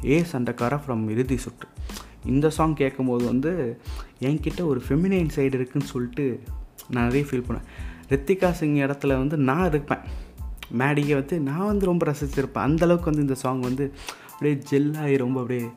Ae 0.05 0.25
Sandakaara 0.33 0.81
from 0.87 1.09
Irudhi 1.09 1.37
Suttru. 1.37 1.69
இந்த 2.25 2.51
சாங் 2.51 2.75
கேட்கும்போது 2.75 3.25
வந்து 3.25 3.81
என்கிட்ட 4.21 4.65
ஒரு 4.65 4.83
ஃபெமினைன் 4.89 5.29
சைடு 5.37 5.55
இருக்குன்னு 5.55 5.89
சொல்லிட்டு 5.89 6.43
நான் 6.91 7.05
நிறைய 7.05 7.27
ஃபீல் 7.31 7.45
பண்ணேன் 7.49 7.67
ரித்திகா 8.09 8.51
சிங் 8.51 8.77
இடத்துல 8.77 9.09
வந்து 9.09 9.37
நான் 9.37 9.67
இருப்பேன். 9.67 9.99
மேடியை 10.71 11.15
வந்து 11.15 11.41
நான் 11.41 11.67
வந்து 11.67 11.87
ரொம்ப 11.87 12.13
ரசிச்சிருப்பேன். 12.13 12.65
அந்த 12.69 12.85
அளவுக்கு 12.85 13.11
வந்து 13.11 13.21
இந்த 13.21 13.35
சாங் 13.35 13.61
வந்து 13.61 13.93
அப்படியே 14.33 14.63
ஜெல்லாகி 14.71 15.17
ரொம்ப 15.17 15.41
அப்படியே 15.41 15.69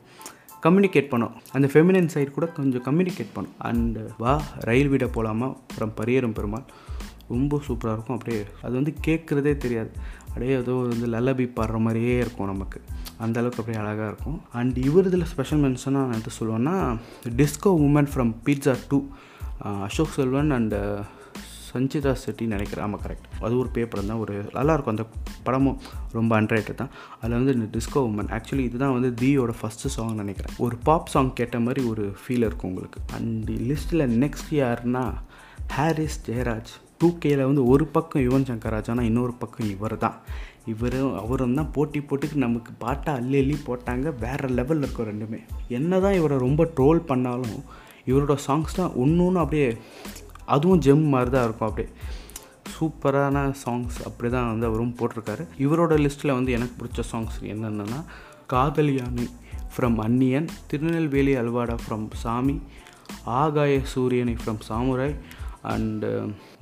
கம்யூனிகேட் 0.62 1.08
பண்ணும். 1.08 1.32
அந்த 1.52 1.68
ஃபெமினின் 1.72 2.08
சைடு 2.14 2.30
கூட 2.30 2.46
கொஞ்சம் 2.46 2.84
கம்யூனிகேட் 2.84 3.32
பண்ணும். 3.32 3.52
அண்ட் 3.58 3.98
வா 4.18 4.42
ரயில் 4.60 4.90
வீட 4.90 5.04
போகலாமா 5.04 5.46
அப்புறம் 5.46 5.92
பரியரும் 5.96 6.32
பெருமாள். 6.32 6.62
ரொம்ப 7.28 7.60
சூப்பராக 7.66 7.92
இருக்கும் 7.92 8.18
அப்படியே. 8.18 8.44
அது 8.62 8.74
வந்து 8.74 8.94
கேட்குறதே 9.06 9.56
தெரியாது. 9.56 9.90
அப்படியே 10.28 10.56
ஏதோ 10.56 10.72
வந்து 10.72 11.06
லல்லபி 11.06 11.50
பாடுற 11.56 11.78
மாதிரியே 11.78 12.16
இருக்கும் 12.16 12.46
நமக்கு. 12.46 12.80
அந்த 13.18 13.40
அளவுக்கு 13.40 13.64
அப்படியே 13.64 13.84
அழகாக 13.84 14.08
இருக்கும். 14.08 14.40
அண்ட் 14.52 14.76
இவர் 14.76 15.06
இதில் 15.06 15.24
ஸ்பெஷல் 15.24 15.60
மென்ஷனாக 15.60 15.90
நான் 15.90 16.12
எது 16.12 16.30
சொல்லுவேன்னா 16.38 16.98
disco 17.28 17.68
woman 17.68 18.08
from 18.14 18.34
Pizza 18.44 18.78
two 18.88 19.04
Ashok 19.58 20.08
Selvan 20.08 20.52
and 20.52 21.02
Sanchita 21.74 22.12
Shetty 22.12 22.46
நினைக்கிறேன் 22.46 22.84
ஆமாம் 22.84 23.00
கரெக்ட் 23.06 23.26
அது 23.40 23.58
ஒரு 23.58 23.68
பேப்பர் 23.68 24.06
தான் 24.06 24.22
ஒரு 24.24 24.34
நல்லாயிருக்கும் 24.52 24.94
அந்த 24.94 25.06
படமும் 25.42 25.78
ரொம்ப 26.12 26.40
அண்ட்ரைட்டட் 26.40 26.80
தான். 26.82 26.90
அதில் 27.20 27.38
வந்து 27.38 27.54
இந்த 27.54 27.68
டிஸ்கோ 27.76 28.00
உமன் 28.10 28.32
ஆக்சுவலி 28.36 28.64
இதுதான் 28.70 29.00
வந்து 29.00 29.10
தீயோட 29.22 29.52
ஃபஸ்ட்டு 29.62 29.92
சாங் 29.96 30.14
நினைக்கிறேன். 30.14 30.54
ஒரு 30.58 30.76
பாப் 30.88 31.06
சாங் 31.06 31.32
கேட்ட 31.32 31.58
மாதிரி 31.60 31.82
ஒரு 31.86 32.04
ஃபீல் 32.22 32.46
இருக்கும் 32.48 32.70
உங்களுக்கு. 32.70 33.00
அண்ட் 33.14 33.50
லிஸ்ட்டில் 33.50 34.06
நெக்ஸ்ட் 34.22 34.52
யாருன்னா 34.52 35.04
ஹாரிஸ் 35.68 36.20
ஜெயராஜ் 36.30 36.72
டூ 36.98 37.08
கேல 37.24 37.44
வந்து 37.44 37.62
ஒரு 37.66 37.84
பக்கம் 37.86 38.22
யுவன் 38.22 38.48
சங்கர் 38.48 38.74
ராஜ் 38.74 38.90
ஆனால் 38.90 39.04
இன்னொரு 39.04 39.32
பக்கம் 39.32 39.70
இவர் 39.70 39.96
தான். 39.98 40.16
இவரும் 40.66 41.14
அவரும் 41.18 41.54
தான் 41.54 41.70
போட்டி 41.72 42.00
போட்டுக்கு 42.00 42.34
நமக்கு 42.34 42.72
பாட்டை 42.78 43.14
அள்ளி 43.14 43.38
அள்ளி 43.42 43.56
போட்டாங்க. 43.66 44.12
வேறு 44.20 44.48
லெவலில் 44.48 44.84
இருக்கும் 44.86 45.08
ரெண்டுமே. 45.10 45.40
என்ன 45.68 46.00
தான் 46.00 46.18
இவரை 46.20 46.38
ரொம்ப 46.38 46.64
ட்ரோல் 46.76 47.00
பண்ணாலும் 47.10 47.56
இவரோட 48.06 48.34
சாங்ஸ் 48.46 48.76
தான் 48.76 48.92
ஒன்று 49.02 49.24
ஒன்று 49.24 49.40
அப்படியே 49.40 49.66
அதுவும் 50.56 50.82
ஜெம் 50.86 51.04
மாதிரி 51.14 51.30
தான் 51.34 51.46
இருக்கும் 51.48 51.68
அப்படியே. 51.68 51.90
சூப்பரான 52.74 53.44
சாங்ஸ் 53.62 53.98
அப்படி 54.08 54.28
தான் 54.34 54.50
வந்து 54.50 54.66
அவரும் 54.70 54.96
போட்டிருக்காரு. 54.98 55.44
இவரோட 55.64 55.94
லிஸ்ட்டில் 56.04 56.36
வந்து 56.38 56.56
எனக்கு 56.58 56.76
பிடிச்ச 56.80 57.02
சாங்ஸ் 57.12 57.38
என்னென்னா 57.54 58.00
காதலியானி 58.52 59.26
ஃப்ரம் 59.74 59.98
அன்னியன் 60.06 60.48
திருநெல்வேலி 60.70 61.34
அல்வாடா 61.42 61.76
ஃப்ரம் 61.84 62.08
சாமி 62.22 62.56
ஆகாய 63.38 63.74
சூரியனை 63.92 64.34
ஃப்ரம் 64.40 64.60
சாமுராய் 64.68 65.14
அண்டு 65.72 66.08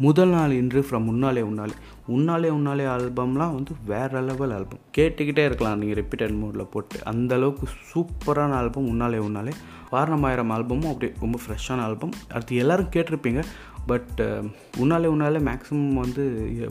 முதல் 0.04 0.32
நாள் 0.34 0.52
இன்று 0.58 0.80
ஃப்ரம் 0.86 1.06
உன்னாலே 1.12 1.42
உன்னாலே. 1.50 1.76
உன்னாலே 2.14 2.48
உன்னாலே 2.56 2.84
ஆல்பம்லாம் 2.94 3.54
வந்து 3.56 3.72
வேறு 3.90 4.20
லெவல் 4.28 4.52
ஆல்பம் 4.56 4.82
கேட்டுக்கிட்டே 4.96 5.44
இருக்கலாம் 5.48 5.78
நீங்கள் 5.82 5.98
ரிப்பீட்டட் 6.00 6.36
மூடில் 6.40 6.70
போட்டு. 6.74 6.96
அந்த 7.12 7.30
அளவுக்கு 7.38 7.66
சூப்பரான 7.92 8.54
ஆல்பம் 8.60 8.88
உன்னாலே 8.92 9.20
உன்னாலே. 9.28 9.54
வாரணமாயிரம் 9.92 10.52
ஆல்பமும் 10.56 10.90
அப்படியே 10.92 11.12
ரொம்ப 11.20 11.36
ஃப்ரெஷ்ஷான 11.44 11.84
ஆல்பம் 11.88 12.14
அடுத்து 12.34 12.60
எல்லோரும் 12.62 12.92
கேட்டிருப்பீங்க 12.96 13.42
பட் 13.86 14.16
uh, 14.16 14.50
உன்னாலே 14.76 15.08
உன்னாலே 15.14 15.38
மேக்ஸிமம் 15.48 15.94
வந்து 15.94 16.24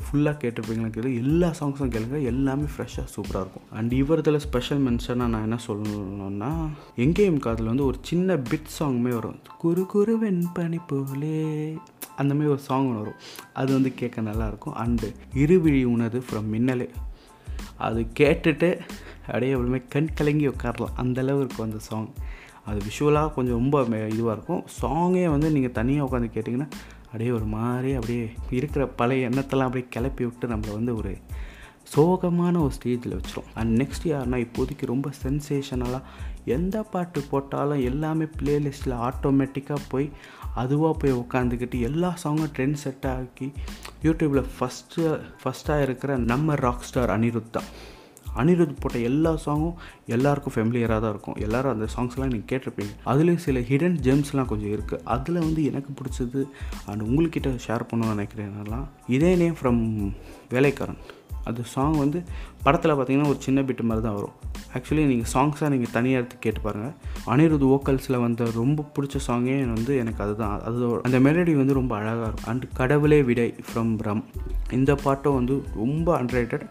ஃபுல்லாக 0.06 0.36
கேட்டிருப்பீங்களா 0.42 0.90
கேளு. 0.96 1.16
எல்லா 1.16 1.48
சாங்ஸும் 1.60 1.92
கேளுங்க. 1.94 2.24
எல்லாமே 2.24 2.64
ஃப்ரெஷ்ஷாக 2.64 3.10
சூப்பராக 3.16 3.44
இருக்கும். 3.44 3.68
அண்ட் 3.72 3.94
இவரதில் 3.94 4.40
ஸ்பெஷல் 4.40 4.84
மென்ஷனாக 4.86 5.28
நான் 5.34 5.42
என்ன 5.42 5.58
சொல்லணும்னா 5.68 6.52
எங்கேயும் 6.96 7.40
காதில் 7.40 7.66
வந்து 7.66 7.86
ஒரு 7.86 7.98
சின்ன 8.02 8.36
பிட் 8.36 8.72
சாங்குமே 8.80 9.14
வரும். 9.14 9.40
குறு 9.58 9.86
குறு 9.86 10.18
வெண்பனி 10.18 10.78
போலே. 10.88 11.78
அந்தமாரி 12.18 12.48
ஒரு 12.48 12.60
சாங் 12.60 12.98
வரும். 12.98 13.20
அது 13.54 13.74
வந்து 13.74 13.94
கேட்க 13.94 14.22
நல்லாயிருக்கும் 14.22 14.78
அண்டு 14.86 15.14
இருவிழி 15.34 15.84
உணது 15.84 16.24
ஃப்ரம் 16.32 16.50
மின்னலே. 16.54 16.90
அது 17.78 18.06
கேட்டுட்டு 18.20 18.80
அப்படியே 19.26 19.54
எப்பவுமே 19.54 19.82
கண் 19.90 20.14
கலங்கி 20.14 20.48
உட்காரலாம். 20.48 20.96
அந்தளவு 20.96 21.40
இருக்கும் 21.40 21.66
அந்த 21.66 21.80
சாங் 21.80 22.10
அது 22.66 22.80
விஷுவலாக 22.88 23.34
கொஞ்சம் 23.34 23.58
ரொம்ப 23.60 23.82
இதுவாக 23.82 24.32
இருக்கும். 24.32 24.64
சாங்கே 24.82 25.30
வந்து 25.30 25.52
நீங்கள் 25.52 25.72
தனியாக 25.72 26.08
உட்காந்து 26.08 26.24
கேட்டிங்கன்னா 26.24 26.70
அப்படியே 27.10 27.32
ஒரு 27.32 27.46
மாதிரி 27.46 27.94
அப்படியே 27.94 28.32
இருக்கிற 28.50 28.88
பழைய 28.88 29.30
எண்ணத்தெல்லாம் 29.30 29.68
அப்படியே 29.68 29.90
கிளப்பி 29.90 30.26
விட்டு 30.26 30.48
நம்மளை 30.48 30.74
வந்து 30.74 30.96
ஒரு 30.96 31.18
சோகமான 31.96 32.60
ஒரு 32.62 32.72
ஸ்டேஜில் 32.84 33.20
வச்சிரும். 33.20 33.50
அண்ட் 33.54 33.82
நெக்ஸ்ட் 33.82 34.08
யாருன்னா 34.08 34.48
இப்போதைக்கு 34.48 34.86
ரொம்ப 34.86 35.10
சென்சேஷனலாக 35.24 36.02
எந்த 36.46 36.84
பாட்டு 36.84 37.22
போட்டாலும் 37.22 37.84
எல்லாமே 37.84 38.24
ப்ளேலிஸ்ட்டில் 38.24 39.10
ஆட்டோமேட்டிக்காக 39.10 39.78
போய் 39.90 40.10
அதுவாக 40.56 40.98
போய் 40.98 41.14
உட்காந்துக்கிட்டு 41.14 41.80
எல்லா 41.80 42.18
சாங்கும் 42.24 42.52
ட்ரெண்ட் 42.58 42.74
செட் 42.74 43.06
ஆக்கி 43.06 43.52
யூடியூப்பில் 44.04 44.46
ஃபஸ்ட்டு 44.60 45.22
ஃபஸ்ட்டாக 45.44 45.82
இருக்கிற 45.82 46.18
நம்ம 46.18 46.56
ராக் 46.56 46.82
ஸ்டார் 46.82 47.20
அனிருத் 47.20 47.50
தான். 47.50 47.98
அனிருத் 48.38 48.80
போட்ட 48.80 48.98
எல்லா 48.98 49.38
சாங்கும் 49.46 49.74
எல்லாருக்கும் 50.06 50.56
ஃபெமிலியராக 50.56 51.00
தான் 51.00 51.14
இருக்கும். 51.16 51.36
எல்லோரும் 51.36 51.72
அந்த 51.72 51.88
சாங்ஸ்லாம் 51.96 52.32
நீங்கள் 52.34 52.50
கேட்டிருப்பீங்க. 52.52 52.94
அதுலேயும் 53.06 53.44
சில 53.48 53.60
ஹிடன் 53.60 53.98
ஜெம்ஸ்லாம் 54.08 54.46
கொஞ்சம் 54.46 54.74
இருக்குது 54.78 55.04
அதில் 55.04 55.40
வந்து 55.40 55.66
எனக்கு 55.66 55.94
பிடிச்சது 56.00 56.44
அண்ட் 56.86 57.02
உங்கள்கிட்ட 57.02 57.52
ஷேர் 57.68 57.88
பண்ணணும்னு 57.92 58.16
நினைக்கிறேன்லாம் 58.16 58.86
இதே 59.08 59.36
நேம் 59.36 59.56
ஃப்ரம் 59.62 60.12
வேலைக்காரன். 60.50 61.02
அந்த 61.44 61.62
சாங் 61.64 61.98
வந்து 61.98 62.24
படத்தில் 62.64 62.92
பார்த்தீங்கன்னா 62.92 63.28
ஒரு 63.28 63.40
சின்ன 63.40 63.64
பிட்டு 63.64 63.84
மாதிரி 63.84 64.06
தான் 64.06 64.16
வரும். 64.16 64.34
ஆக்சுவலி 64.74 65.04
நீங்கள் 65.12 65.32
சாங்ஸாக 65.34 65.70
நீங்கள் 65.70 65.92
தனியாக 65.92 66.20
எடுத்து 66.22 66.40
கேட்டு 66.40 66.62
பாருங்கள் 66.62 66.96
அனிருத் 67.34 67.66
வோக்கல்ஸில் 67.72 68.20
வந்த 68.20 68.52
ரொம்ப 68.54 68.86
பிடிச்ச 68.96 69.20
சாங்கே 69.28 69.74
வந்து 69.74 69.98
எனக்கு 69.98 70.24
அதுதான். 70.24 70.62
அது 70.62 71.02
அந்த 71.04 71.20
மெலடி 71.20 71.56
வந்து 71.56 71.74
ரொம்ப 71.74 71.96
அழகாக 71.96 72.28
இருக்கும். 72.28 72.50
அண்ட் 72.54 72.66
கடவுளே 72.74 73.24
விடை 73.24 73.56
ஃப்ரம் 73.70 73.98
ரம் 74.02 74.26
இந்த 74.72 74.96
பாட்டும் 74.96 75.34
வந்து 75.34 75.64
ரொம்ப 75.76 76.22
அண்ட்ரேட்டட் 76.22 76.68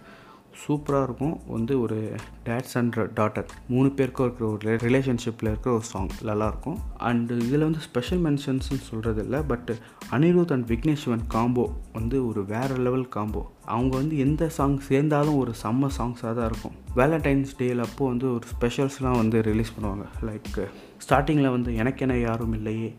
சூப்பராக 0.64 1.06
இருக்கும். 1.08 1.36
வந்து 1.46 1.74
ஒரு 1.80 1.98
டேட்ஸ் 2.46 2.76
அண்ட் 2.80 2.96
டாட்டர் 3.18 3.48
மூணு 3.68 3.88
பேருக்கும் 3.90 4.26
இருக்கிற 4.26 4.46
ஒரு 4.50 4.76
ரிலேஷன்ஷிப்பில் 4.86 5.50
இருக்கிற 5.52 5.74
ஒரு 5.74 5.86
சாங் 5.92 6.10
நல்லாயிருக்கும் 6.30 6.78
அண்டு 7.08 7.36
இதில் 7.46 7.66
வந்து 7.68 7.84
ஸ்பெஷல் 7.88 8.22
மென்ஷன்ஸ்னு 8.24 8.80
சொல்கிறது 8.90 9.22
இல்லை 9.22 9.40
but 9.52 9.70
Anirudh 10.10 10.52
and 10.52 10.68
Vigneshwan 10.72 11.24
combo 11.28 11.64
வந்து 11.92 12.18
ஒரு 12.28 12.42
வேறு 12.54 12.76
லெவல் 12.76 13.06
காம்போ 13.08 13.42
அவங்க 13.64 13.92
வந்து 13.96 14.18
எந்த 14.18 14.48
சாங் 14.48 14.76
சேர்ந்தாலும் 14.90 15.38
ஒரு 15.38 15.54
செம்ம 15.62 15.90
சாங்ஸாக 15.98 16.34
தான் 16.38 16.48
இருக்கும். 16.50 16.76
வேலண்டைன்ஸ் 16.96 17.54
டேயில் 17.58 17.84
அப்போது 17.86 18.10
வந்து 18.10 18.26
ஒரு 18.34 18.46
ஸ்பெஷல்ஸ்லாம் 18.54 19.20
வந்து 19.22 19.42
ரிலீஸ் 19.42 19.72
பண்ணுவாங்க. 19.76 20.06
லைக் 20.28 20.58
ஸ்டார்டிங்கில் 21.06 21.54
வந்து 21.56 21.72
எனக்கென 21.72 22.20
யாரும் 22.20 22.52
இல்லையே. 22.52 22.90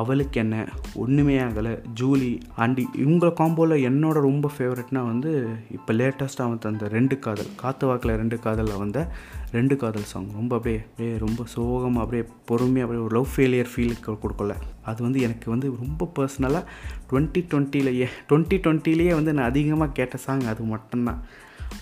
அவளுக்கு 0.00 0.40
என்ன? 0.40 0.56
ஒன்றுமே 0.94 1.36
ஆகலை. 1.38 1.72
ஜூலி 2.00 2.30
அண்ட் 2.56 2.80
இவங்க 2.94 3.26
காம்போவில் 3.26 3.76
என்னோட 3.88 4.18
ரொம்ப 4.28 4.50
ஃபேவரட்னா 4.58 5.00
வந்து 5.06 5.32
இப்போ 5.70 5.92
லேட்டஸ்ட்டாக 5.94 6.50
வந்து 6.52 6.68
அந்த 6.68 6.88
ரெண்டு 6.88 7.18
காதல் 7.18 7.54
காற்று 7.56 7.86
வாக்கில் 7.86 8.16
ரெண்டு 8.16 8.38
காதலில் 8.38 8.78
வந்த 8.78 9.00
ரெண்டு 9.52 9.76
காதல் 9.76 10.10
சாங் 10.12 10.30
ரொம்ப 10.32 10.56
அப்படியே 10.56 10.80
அப்படியே 10.80 11.16
ரொம்ப 11.16 11.42
சோகமாக 11.46 12.04
அப்படியே 12.04 12.24
பொறுமையாக 12.44 12.86
அப்படியே 12.86 13.06
ஒரு 13.06 13.14
லவ் 13.16 13.32
ஃபெயிலியர் 13.36 13.72
ஃபீலுக்கு 13.74 14.18
கொடுக்கல. 14.22 14.54
அது 14.82 15.02
வந்து 15.02 15.20
எனக்கு 15.20 15.50
வந்து 15.50 15.68
ரொம்ப 15.80 16.12
பர்சனலாக 16.16 16.64
டுவெண்ட்டி 17.10 17.40
டுவெண்ட்டிலேயே 17.50 18.06
டுவெண்ட்டி 18.28 18.56
டுவெண்ட்டிலேயே 18.64 19.14
வந்து 19.14 19.32
நான் 19.32 19.48
அதிகமாக 19.48 19.92
கேட்ட 19.92 20.16
சாங் 20.16 20.46
அது 20.52 20.64
மட்டும்தான். 20.64 21.20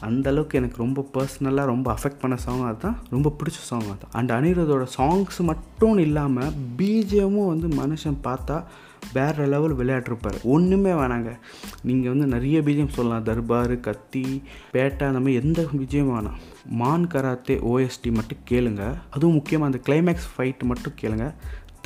அந்த 0.00 0.30
அளவுக்கு 0.30 0.58
எனக்கு 0.58 0.76
ரொம்ப 0.76 1.08
பர்சனலாக 1.14 1.64
ரொம்ப 1.64 1.92
அஃபெக்ட் 1.92 2.18
பண்ண 2.20 2.36
சாங் 2.36 2.64
அதுதான். 2.64 2.98
ரொம்ப 3.10 3.36
பிடிச்ச 3.38 3.50
சாங் 3.50 3.82
அதுதான். 3.82 4.10
அண்ட் 4.10 4.30
அனிருதோட 4.30 4.86
சாங்ஸ் 4.98 5.38
மட்டும் 5.38 5.98
இல்லாமல் 5.98 6.52
பிஜிஎமும் 6.76 7.46
வந்து 7.46 7.68
மனுஷன் 7.68 8.16
பார்த்தா 8.24 8.64
வேறு 9.12 9.46
லெவல் 9.46 9.76
விளையாட்டுருப்பார். 9.76 10.42
ஒன்றுமே 10.42 10.90
வேணாங்க. 10.90 11.38
நீங்கள் 11.82 12.10
வந்து 12.10 12.26
நிறைய 12.26 12.60
பிஜிஎம் 12.60 12.88
சொல்லலாம். 12.88 13.22
தர்பார் 13.22 13.80
கத்தி 13.80 14.42
பேட்டா 14.72 15.04
அந்த 15.04 15.18
மாதிரி 15.18 15.34
எந்த 15.34 15.62
பிஜிஎம் 15.62 16.10
வேணாம். 16.14 16.38
மான் 16.66 17.06
கராத்தே 17.06 17.56
ஓஎஸ்டி 17.56 18.12
மட்டும் 18.12 18.44
கேளுங்க. 18.50 18.94
அதுவும் 19.10 19.34
முக்கியமாக 19.34 19.72
அந்த 19.72 19.78
கிளைமேக்ஸ் 19.88 20.38
ஃபைட் 20.38 20.62
மட்டும் 20.62 20.92
கேளுங்க. 21.00 21.34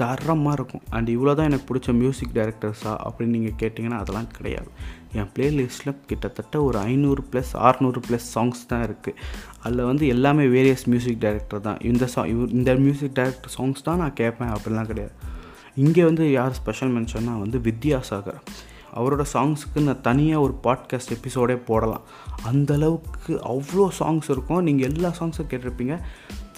தரமாக 0.00 0.56
இருக்கும். 0.58 0.82
அண்ட் 0.96 1.08
இவ்வளோ 1.14 1.32
தான் 1.38 1.48
எனக்கு 1.50 1.66
பிடிச்ச 1.70 1.92
மியூசிக் 2.02 2.34
டைரக்டர்ஸா 2.38 2.92
அப்படின்னு 3.06 3.34
நீங்கள் 3.36 3.56
கேட்டிங்கன்னா 3.62 3.98
அதெல்லாம் 4.02 4.30
கிடையாது. 4.36 4.70
என் 5.18 5.30
ப்ளேலிஸ்ட்டில் 5.34 5.98
கிட்டத்தட்ட 6.10 6.62
ஒரு 6.68 6.78
ஐநூறு 6.90 7.22
ப்ளஸ் 7.30 7.52
ஆறுநூறு 7.66 8.00
ப்ளஸ் 8.06 8.26
சாங்ஸ் 8.34 8.62
தான் 8.72 8.84
இருக்குது 8.88 9.18
அதில் 9.64 9.88
வந்து 9.90 10.06
எல்லாமே 10.14 10.46
வேரியஸ் 10.54 10.86
மியூசிக் 10.92 11.20
டைரக்டர் 11.26 11.66
தான். 11.68 11.78
இந்த 11.90 12.06
சாங் 12.14 12.30
இந்த 12.58 12.74
மியூசிக் 12.86 13.16
டைரக்டர் 13.18 13.54
சாங்ஸ் 13.58 13.86
தான் 13.88 14.02
நான் 14.04 14.18
கேட்பேன் 14.22 14.54
அப்படிலாம் 14.56 14.90
கிடையாது. 14.92 15.14
இங்கே 15.84 16.02
வந்து 16.08 16.24
யார் 16.32 16.58
ஸ்பெஷல் 16.60 16.92
மென்ஷன்னா 16.96 17.34
வந்து 17.44 17.58
வித்யாசாகர். 17.68 18.40
அவரோட 18.98 19.24
சாங்ஸுக்கு 19.32 19.80
நான் 19.86 20.04
தனியாக 20.06 20.44
ஒரு 20.44 20.54
பாட்காஸ்ட் 20.64 21.12
எபிசோடே 21.16 21.56
போடலாம். 21.70 22.04
அந்தளவுக்கு 22.50 23.32
அவ்வளோ 23.52 23.86
சாங்ஸ் 24.00 24.30
இருக்கும். 24.34 24.62
நீங்கள் 24.68 24.88
எல்லா 24.90 25.10
சாங்ஸும் 25.18 25.50
கேட்டிருப்பீங்க. 25.50 25.96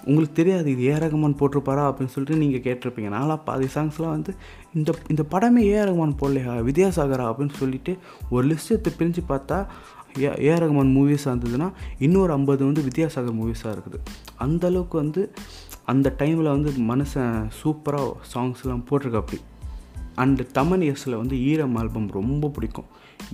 உங்களுக்கு 0.04 0.35
தெரியாது 0.35 0.71
இது 0.71 0.85
ஏ 0.85 0.95
ரகுமான் 0.95 1.37
போட்டிருப்பாரா 1.40 1.85
அப்படின்னு 1.90 2.12
சொல்லிட்டு 2.14 2.40
நீங்கள் 2.42 2.64
கேட்டிருப்பீங்க. 2.66 3.09
நான்லாம் 3.16 3.45
பாதி 3.45 3.66
சாங்ஸ்லாம் 3.75 4.14
வந்து 4.16 4.35
இந்த 4.75 4.95
இந்த 5.09 5.23
படமே 5.30 5.62
ஏ 5.64 5.78
ரகுமான் 5.78 6.19
போடலையா 6.21 6.54
வித்யாசாகரா 6.69 7.26
அப்படின்னு 7.30 7.57
சொல்லிட்டு 7.57 7.99
ஒரு 8.30 8.49
லிஸ்ட் 8.49 8.71
எடுத்து 8.71 8.92
பிரிஞ்சு 8.99 9.23
பார்த்தா 9.28 9.66
ஏ 10.19 10.30
ஏ 10.47 10.54
ரகுமான் 10.54 10.95
மூவிஸாக 10.97 11.33
இருந்ததுன்னா 11.33 11.73
இன்னொரு 11.99 12.33
ஐம்பது 12.33 12.64
வந்து 12.64 12.83
வித்யாசாகர் 12.83 13.38
மூவிஸாக 13.40 13.75
இருக்குது. 13.75 13.99
அந்தளவுக்கு 14.38 14.97
வந்து 15.02 15.33
அந்த 15.85 16.14
டைமில் 16.19 16.54
வந்து 16.57 16.71
மனுஷன் 16.71 17.49
சூப்பராக 17.61 18.11
சாங்ஸ்லாம் 18.35 18.85
போட்டிருக்க 18.90 19.23
அப்படி 19.23 19.40
அண்டு 20.16 20.42
தமன் 20.54 20.85
இயர்ஸில் 20.87 21.16
வந்து 21.16 21.37
ஈரம் 21.45 21.76
ஆல்பம் 21.76 22.09
ரொம்ப 22.11 22.49
பிடிக்கும். 22.49 22.88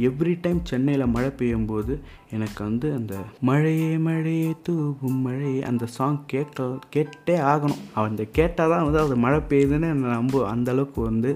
எவ்ரி 0.09 0.35
டைம் 0.41 0.61
சென்னையில் 0.65 1.13
மழை 1.15 1.31
பெய்யும் 1.31 1.67
போது 1.67 1.95
எனக்கு 2.31 2.61
வந்து 2.65 2.89
அந்த 2.95 3.15
மழையே 3.41 3.93
மழையே 4.09 4.51
தூவும் 4.63 5.23
மழையே 5.27 5.63
அந்த 5.63 5.87
சாங் 5.87 6.21
கேட்க 6.27 6.67
கேட்டே 6.97 7.37
ஆகணும். 7.53 7.83
அந்த 7.95 8.25
கேட்டால் 8.39 8.71
தான் 8.71 8.85
வந்து 8.85 8.99
அது 8.99 9.17
மழை 9.17 9.41
பெய்யுதுன்னு 9.49 9.91
நம்ப. 10.17 10.43
அந்தளவுக்கு 10.55 11.01
வந்து 11.11 11.33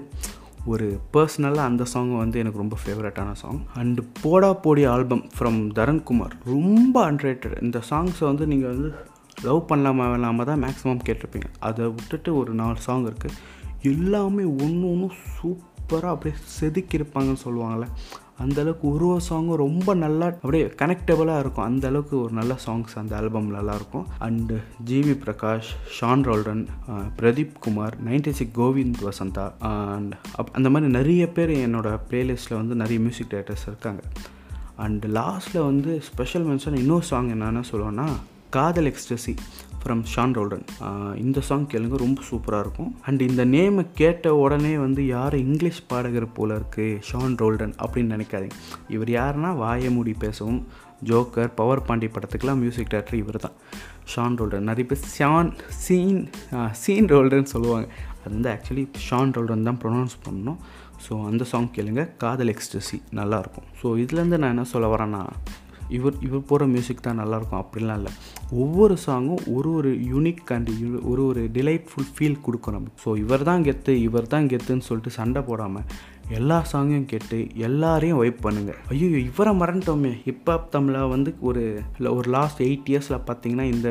ஒரு 0.65 0.87
பர்சனலாக 1.13 1.69
அந்த 1.69 1.83
சாங் 1.85 2.11
வந்து 2.17 2.39
எனக்கு 2.39 2.59
ரொம்ப 2.59 2.77
ஃபேவரட்டான 2.83 3.31
சாங் 3.33 3.61
அண்டு 3.75 4.01
போடா 4.21 4.53
போடி 4.53 4.83
ஆல்பம் 4.85 5.23
ஃப்ரம் 5.37 5.61
தரண்குமார் 5.77 6.35
ரொம்ப 6.45 7.11
அன்ரேட்டட் 7.11 7.55
இந்த 7.61 7.81
சாங்ஸை 7.89 8.25
வந்து 8.25 8.47
நீங்கள் 8.47 8.73
வந்து 8.73 8.91
லவ் 9.43 9.61
பண்ணலாமா 9.69 10.05
வேணாமல் 10.11 10.43
தான் 10.43 10.63
மேக்ஸிமம் 10.63 11.03
கேட்டிருப்பீங்க. 11.07 11.47
அதை 11.59 11.85
விட்டுட்டு 11.85 12.37
ஒரு 12.37 12.53
நாலு 12.53 12.77
சாங் 12.79 13.05
இருக்குது 13.05 13.37
எல்லாமே 13.81 14.43
ஒன்று 14.65 14.85
ஒன்றும் 14.91 15.15
சூப்பராக 15.35 16.13
அப்படியே 16.15 16.35
செதுக்கியிருப்பாங்கன்னு 16.59 17.43
சொல்லுவாங்கள்ல 17.43 17.87
அந்தளவுக்கு 18.43 18.87
உருவ 18.95 19.13
சாங்கும் 19.29 19.59
ரொம்ப 19.61 19.93
நல்லா 20.03 20.25
அப்படியே 20.25 20.65
கனெக்டபுளாக 20.81 21.41
இருக்கும். 21.43 21.65
அந்த 21.65 21.87
அளவுக்கு 21.87 22.15
ஒரு 22.21 22.33
நல்ல 22.33 22.53
சாங்ஸ் 22.65 22.95
அந்த 22.95 23.15
ஆல்பம் 23.15 23.49
நல்லாயிருக்கும். 23.55 24.05
And 24.27 24.57
GV 24.89 25.15
Prakash 25.25 25.71
Sean 25.97 26.25
Roldan 26.29 26.63
Pradeep 27.19 27.55
Kumar 27.59 27.97
ninety 28.07 28.33
six 28.39 28.57
Govind 28.59 29.01
Vasantha 29.07 29.45
and 29.71 30.13
up 30.35 30.53
அந்த 30.53 30.69
மாதிரி 30.69 30.91
நிறைய 30.91 31.25
பேர் 31.37 31.53
என்னோடய 31.65 31.99
ப்ளேலிஸ்ட்டில் 32.09 32.59
வந்து 32.61 32.75
நிறைய 32.75 32.99
மியூசிக் 32.99 33.31
டேரக்டர்ஸ் 33.31 33.67
இருக்காங்க. 33.67 34.01
அண்டு 34.85 35.07
லாஸ்ட்டில் 35.17 35.65
வந்து 35.69 35.91
ஸ்பெஷல் 36.01 36.47
மென்ஷன் 36.47 36.77
இன்னொரு 36.77 37.03
சாங் 37.03 37.29
என்னென்னு 37.29 37.63
சொல்லுவோன்னா 37.71 38.07
காதல் 38.49 38.89
எக்ஸ்ட்ரஸி 38.91 39.33
ஃப்ரம் 39.81 40.03
ஷான் 40.13 40.35
ரோல்டன் 40.37 40.65
இந்த 41.23 41.39
சாங் 41.49 41.67
கேளுங்க 41.71 41.97
ரொம்ப 42.03 42.21
சூப்பராக 42.29 42.63
இருக்கும். 42.65 42.91
அண்ட் 43.07 43.21
இந்த 43.29 43.43
நேமை 43.55 43.83
கேட்ட 44.01 44.33
உடனே 44.43 44.73
வந்து 44.85 45.01
யார் 45.15 45.35
இங்கிலீஷ் 45.47 45.81
பாடகர் 45.91 46.27
போல 46.37 46.59
இருக்குது 46.59 46.99
ஷான் 47.09 47.35
ரோல்டன் 47.41 47.75
அப்படின்னு 47.83 48.15
நினைக்காதீங்க. 48.17 48.57
இவர் 48.95 49.11
யாருன்னா 49.19 49.51
வாயமூடி 49.63 50.15
பேசவும் 50.25 50.61
ஜோக்கர் 51.09 51.55
பவர் 51.59 51.85
பாண்டி 51.87 52.07
படத்துக்கெலாம் 52.15 52.61
மியூசிக் 52.63 52.91
டேரக்டர் 52.93 53.21
இவர் 53.23 53.43
தான் 53.45 53.57
ஷான் 54.11 54.35
ரோல்டன் 54.39 54.67
நிறைய 54.69 54.85
பேர் 54.89 55.09
ஷான் 55.17 55.49
சீன் 55.83 56.21
சீன் 56.81 57.09
ரோல்டன் 57.13 57.51
சொல்லுவாங்க. 57.53 57.87
அது 58.21 58.33
வந்து 58.37 58.51
ஆக்சுவலி 58.53 58.83
ஷான் 59.07 59.33
ரோல்டன் 59.37 59.67
தான் 59.69 59.79
ப்ரொனவுன்ஸ் 59.83 60.17
பண்ணணும். 60.25 60.59
ஸோ 61.05 61.13
அந்த 61.29 61.43
சாங் 61.51 61.71
கேளுங்க. 61.75 62.01
காதல் 62.23 62.51
எக்ஸ்டசி 62.53 62.97
நல்லாயிருக்கும் 63.19 63.67
ஸோ 63.79 63.87
இதுலேருந்து 64.03 64.39
நான் 64.41 64.53
என்ன 64.55 64.65
சொல்ல 64.73 64.87
வரேன்னா 64.93 65.21
இவர் 65.97 66.17
இவர் 66.27 66.47
போகிற 66.49 66.67
மியூசிக் 66.73 67.05
தான் 67.07 67.19
நல்லாயிருக்கும் 67.21 67.61
அப்படிலாம் 67.63 67.99
இல்லை. 68.01 68.13
ஒவ்வொரு 68.63 68.95
சாங்கும் 69.05 69.43
ஒரு 69.55 69.69
ஒரு 69.79 69.91
யூனிக் 70.13 70.51
அண்ட் 70.55 70.71
ஒரு 71.11 71.21
ஒரு 71.29 71.43
டிலைட்ஃபுல் 71.57 72.09
ஃபீல் 72.15 72.41
கொடுக்கும் 72.47 72.75
நமக்கு. 72.77 73.01
ஸோ 73.05 73.11
இவர் 73.23 73.47
தான் 73.49 73.65
கெத்து 73.67 73.93
இவர் 74.07 74.31
தான் 74.33 74.49
கெத்துன்னு 74.53 74.87
சொல்லிட்டு 74.89 75.17
சண்டை 75.19 75.43
போடாமல் 75.49 75.87
எல்லா 76.39 76.57
சாங்கையும் 76.71 77.07
கேட்டு 77.11 77.37
எல்லாரையும் 77.67 78.19
வைப் 78.21 78.43
பண்ணுங்கள் 78.45 78.77
ஐயோ 78.91 79.07
இவரை 79.29 79.53
மறந்துட்டோமே. 79.61 80.11
ஹிப்ஹாப் 80.27 80.67
தமிழை 80.75 81.01
வந்து 81.13 81.31
ஒரு 81.49 81.63
இல்லை 81.97 82.11
ஒரு 82.19 82.27
லாஸ்ட் 82.37 82.61
எயிட் 82.67 82.91
இயர்ஸில் 82.91 83.25
பார்த்தீங்கன்னா 83.29 83.67
இந்த 83.75 83.89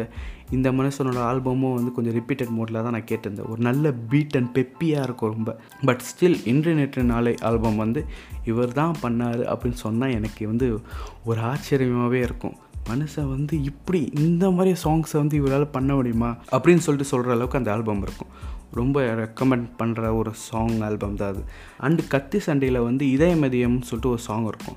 இந்த 0.51 0.73
மனுஷனோட 0.73 1.19
ஆல்பமும் 1.19 1.75
வந்து 1.75 1.93
கொஞ்சம் 1.93 2.15
ரிப்பீட்டட் 2.15 2.55
மோடில் 2.59 2.83
தான் 2.83 2.91
நான் 2.91 3.09
கேட்டிருந்தேன். 3.11 3.51
ஒரு 3.51 3.61
நல்ல 3.61 3.93
பீட் 3.93 4.37
அண்ட் 4.37 4.59
பெப்பியாக 4.59 5.03
இருக்கும் 5.03 5.33
ரொம்ப. 5.33 5.61
பட் 5.85 6.03
ஸ்டில் 6.11 6.47
இன்று 6.47 6.75
நேற்று 6.75 7.03
நாளை 7.03 7.35
ஆல்பம் 7.41 7.77
வந்து 7.77 8.05
இவர் 8.45 8.73
தான் 8.73 8.95
பண்ணார் 9.03 9.43
அப்படின்னு 9.53 9.81
சொன்னால் 9.85 10.11
எனக்கு 10.11 10.47
வந்து 10.47 10.81
ஒரு 11.25 11.41
ஆச்சரியமாகவே 11.41 12.21
இருக்கும். 12.23 12.57
மனுஷன் 12.89 13.29
வந்து 13.29 13.63
இப்படி 13.63 14.11
இந்த 14.15 14.51
மாதிரி 14.51 14.79
சாங்ஸை 14.85 15.13
வந்து 15.13 15.43
இவரால் 15.43 15.73
பண்ண 15.73 15.95
முடியுமா? 15.95 16.37
அப்படின்னு 16.53 16.85
சொல்லிட்டு 16.87 17.11
சொல்கிற 17.11 17.33
அளவுக்கு 17.33 17.59
அந்த 17.59 17.73
ஆல்பம் 17.73 18.03
இருக்கும். 18.03 18.29
ரொம்ப 18.73 19.01
ரெக்கமெண்ட் 19.01 19.69
பண்ணுற 19.79 20.17
ஒரு 20.17 20.31
சாங் 20.35 20.81
ஆல்பம் 20.81 21.17
தான் 21.17 21.29
அது. 21.29 21.43
அண்டு 21.81 22.09
கத்தி 22.09 22.39
சண்டையில் 22.39 22.81
வந்து 22.81 23.07
இதயமதியம்னு 23.07 23.81
சொல்லிட்டு 23.81 24.09
ஒரு 24.09 24.19
சாங் 24.19 24.47
இருக்கும். 24.47 24.77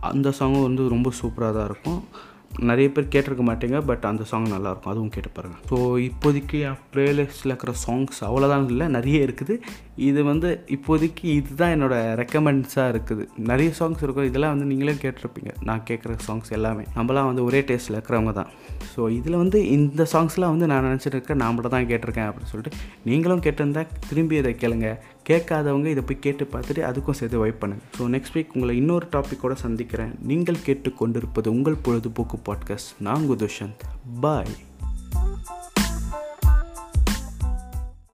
அந்த 0.00 0.32
சாங்கும் 0.38 0.62
வந்து 0.62 0.88
ரொம்ப 0.88 1.10
சூப்பராக 1.22 1.52
தான் 1.52 1.64
இருக்கும். 1.64 2.04
நிறைய 2.70 2.88
பேர் 2.94 3.10
கேட்டிருக்க 3.14 3.44
மாட்டீங்க 3.48 3.78
பட் 3.88 4.04
அந்த 4.10 4.24
சாங் 4.30 4.46
நல்லாயிருக்கும். 4.54 4.92
அதுவும் 4.92 5.12
கேட்டு 5.14 5.30
பாருங்கள் 5.36 5.62
ஸோ 5.70 5.76
இப்போதைக்கு 6.08 6.58
என் 6.68 6.78
ப்ளேலிஸ்ட்டில் 6.92 7.52
இருக்கிற 7.52 7.72
சாங்ஸ் 7.84 8.18
அவ்வளோதான் 8.28 8.66
இல்லை 8.72 8.86
நிறைய 8.96 9.26
இருக்குது. 9.26 9.54
இது 10.08 10.20
வந்து 10.28 10.48
இப்போதைக்கு 10.76 11.24
இதுதான் 11.38 11.72
என்னோடய 11.76 12.14
ரெக்கமெண்ட்ஸாக 12.20 12.92
இருக்குது. 12.92 13.24
நிறைய 13.50 13.70
சாங்ஸ் 13.78 14.04
இருக்கும். 14.06 14.28
இதெல்லாம் 14.30 14.54
வந்து 14.54 14.68
நீங்களே 14.70 14.94
கேட்டிருப்பீங்க. 15.04 15.52
நான் 15.70 15.84
கேட்குற 15.90 16.16
சாங்ஸ் 16.28 16.54
எல்லாமே. 16.58 16.84
நம்மளாம் 16.98 17.30
வந்து 17.30 17.44
ஒரே 17.48 17.62
டேஸ்ட்டில் 17.70 17.98
இருக்கிறவங்க 17.98 18.34
தான். 18.40 18.52
ஸோ 18.92 19.10
இதில் 19.18 19.40
வந்து 19.42 19.60
இந்த 19.76 20.06
சாங்ஸ்லாம் 20.14 20.54
வந்து 20.54 20.68
நான் 20.72 20.88
நினச்சிட்டு 20.90 21.16
இருக்கேன். 21.18 21.40
நான் 21.42 21.54
மட்டும் 21.56 21.76
தான் 21.76 21.90
கேட்டிருக்கேன் 21.92 22.28
அப்படின்னு 22.30 22.52
சொல்லிட்டு 22.52 22.78
நீங்களும் 23.10 23.44
கேட்டிருந்தா 23.48 23.84
திரும்பி 24.08 24.36
இதை 24.42 24.54
கேளுங்க. 24.64 24.90
கேட்காதவங்க 25.28 25.86
இதை 25.86 26.02
போய் 26.06 26.18
கேட்டு 26.18 26.48
பார்த்துட்டு 26.52 26.82
அதுக்கும் 26.88 27.10
சேர்த்து 27.10 27.38
வைப் 27.38 27.64
பண்ணுங்கள் 27.64 27.82
ஸோ 27.98 28.02
நெக்ஸ்ட் 28.02 28.34
வீக் 28.34 28.54
உங்களை 28.54 28.76
இன்னொரு 28.76 29.06
டாப்பிக்கோடு 29.12 29.52
சந்திக்கிறேன். 29.52 30.14
நீங்கள் 30.22 30.56
கேட்டுக்கொண்டிருப்பது 30.66 31.48
உங்கள் 31.48 31.76
பொழுதுபோக்கு 31.82 32.38
பாட்காஸ்ட் 32.46 33.00
நான் 33.00 33.30
குதுஷந்த் 33.30 33.82
பாய் 34.20 34.54